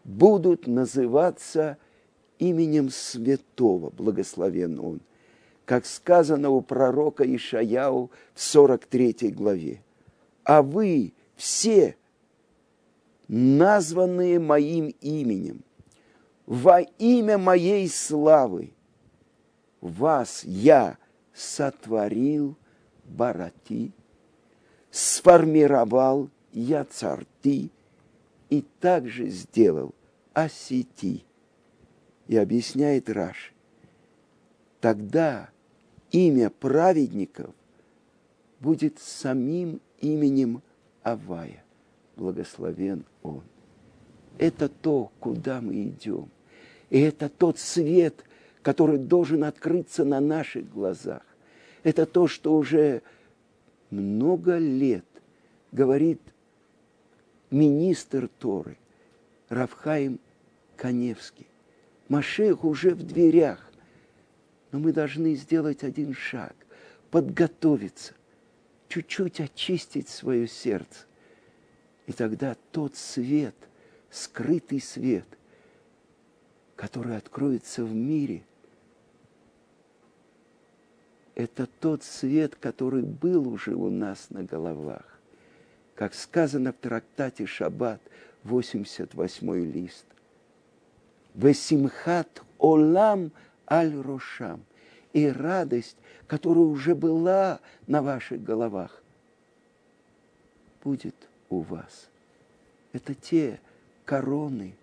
будут 0.04 0.68
называться 0.68 1.78
именем 2.40 2.90
святого, 2.90 3.90
благословен 3.90 4.80
он, 4.80 5.02
как 5.66 5.86
сказано 5.86 6.50
у 6.50 6.62
пророка 6.62 7.24
Ишаяу 7.24 8.12
в 8.34 8.42
43 8.42 9.32
главе. 9.32 9.82
А 10.48 10.62
вы 10.62 11.14
все, 11.36 11.98
названные 13.28 14.40
моим 14.40 14.96
именем, 15.02 15.62
во 16.46 16.80
имя 16.80 17.38
моей 17.38 17.90
славы 17.90 18.72
вас 19.82 20.46
я 20.46 20.98
сотворил 21.34 22.56
барати, 23.04 23.92
сформировал 24.90 26.30
я 26.54 26.86
царти 26.86 27.70
и 28.50 28.62
также 28.80 29.28
сделал 29.28 29.94
осети. 30.34 31.26
И 32.28 32.38
объясняет 32.38 33.10
Раш. 33.10 33.54
Тогда 34.80 35.50
имя 36.12 36.50
праведников 36.50 37.54
будет 38.62 38.98
самим 39.00 39.82
именем 40.02 40.62
Авая. 41.04 41.64
Благословен 42.16 43.06
он. 43.24 43.44
Это 44.38 44.70
то, 44.70 45.12
куда 45.20 45.62
мы 45.62 45.84
идем. 45.84 46.30
И 46.90 47.00
это 47.00 47.30
тот 47.30 47.60
свет, 47.60 48.24
который 48.62 48.98
должен 48.98 49.44
открыться 49.44 50.04
на 50.04 50.20
наших 50.20 50.70
глазах. 50.70 51.22
Это 51.84 52.06
то, 52.06 52.28
что 52.28 52.56
уже 52.56 53.02
много 53.90 54.58
лет 54.58 55.06
говорит 55.72 56.22
министр 57.50 58.28
Торы 58.40 58.78
Равхаим 59.50 60.20
Каневский. 60.76 61.48
Машех 62.10 62.64
уже 62.64 62.94
в 62.94 63.04
дверях, 63.04 63.72
но 64.72 64.80
мы 64.80 64.94
должны 64.94 65.36
сделать 65.36 65.84
один 65.84 66.14
шаг, 66.14 66.56
подготовиться, 67.12 68.14
чуть-чуть 68.88 69.40
очистить 69.40 70.10
свое 70.10 70.48
сердце. 70.48 71.06
И 72.06 72.14
тогда 72.14 72.56
тот 72.72 72.96
свет, 72.96 73.56
скрытый 74.10 74.80
свет, 74.80 75.26
который 76.76 77.18
откроется 77.18 77.84
в 77.84 77.94
мире, 77.94 78.44
это 81.36 81.68
тот 81.68 82.04
свет, 82.04 82.56
который 82.56 83.04
был 83.04 83.48
уже 83.48 83.76
у 83.76 83.90
нас 83.90 84.30
на 84.30 84.44
головах. 84.44 85.20
Как 85.94 86.16
сказано 86.16 86.74
в 86.74 86.78
трактате 86.78 87.46
Шаббат, 87.46 88.02
88 88.44 89.72
лист. 89.72 90.06
Весимхат 91.36 92.42
олам 92.58 93.32
аль 93.70 93.96
рошам. 93.96 94.64
И 95.14 95.28
радость, 95.28 95.98
которая 96.28 96.66
уже 96.66 96.96
была 96.96 97.60
на 97.88 98.02
ваших 98.02 98.44
головах, 98.44 99.02
будет 100.84 101.16
у 101.50 101.62
вас. 101.62 102.10
Это 102.94 103.14
те 103.14 103.60
короны, 104.06 104.76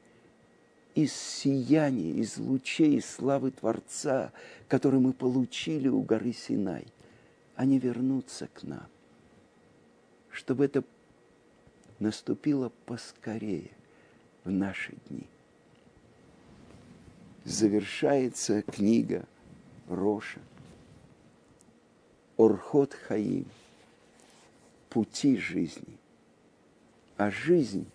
из 0.94 1.12
сияния, 1.12 2.12
из 2.12 2.36
лучей 2.38 3.00
славы 3.02 3.50
Творца, 3.50 4.32
которые 4.68 5.00
мы 5.00 5.12
получили 5.12 5.88
у 5.88 6.02
горы 6.02 6.32
Синай, 6.32 6.86
они 7.56 7.78
вернутся 7.78 8.48
к 8.52 8.62
нам, 8.62 8.86
чтобы 10.30 10.64
это 10.66 10.84
наступило 11.98 12.70
поскорее 12.86 13.70
в 14.44 14.50
наши 14.50 14.94
дни. 15.08 15.26
завершается 17.44 18.62
книга 18.62 19.26
Роша. 19.88 20.40
Орхот 22.36 22.94
Хаим. 22.94 23.46
Пути 24.88 25.36
жизни. 25.36 25.98
А 27.16 27.30
жизнь 27.30 27.86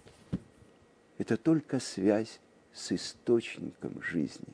–это 1.18 1.36
только 1.38 1.80
связь 1.80 2.40
с 2.74 2.92
источником 2.92 4.02
жизни, 4.02 4.48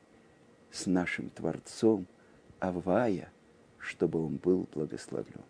с 0.71 0.86
нашим 0.86 1.29
Творцом, 1.29 2.07
Авая, 2.59 3.31
чтобы 3.77 4.23
он 4.23 4.38
был 4.38 4.67
благословлен. 4.73 5.43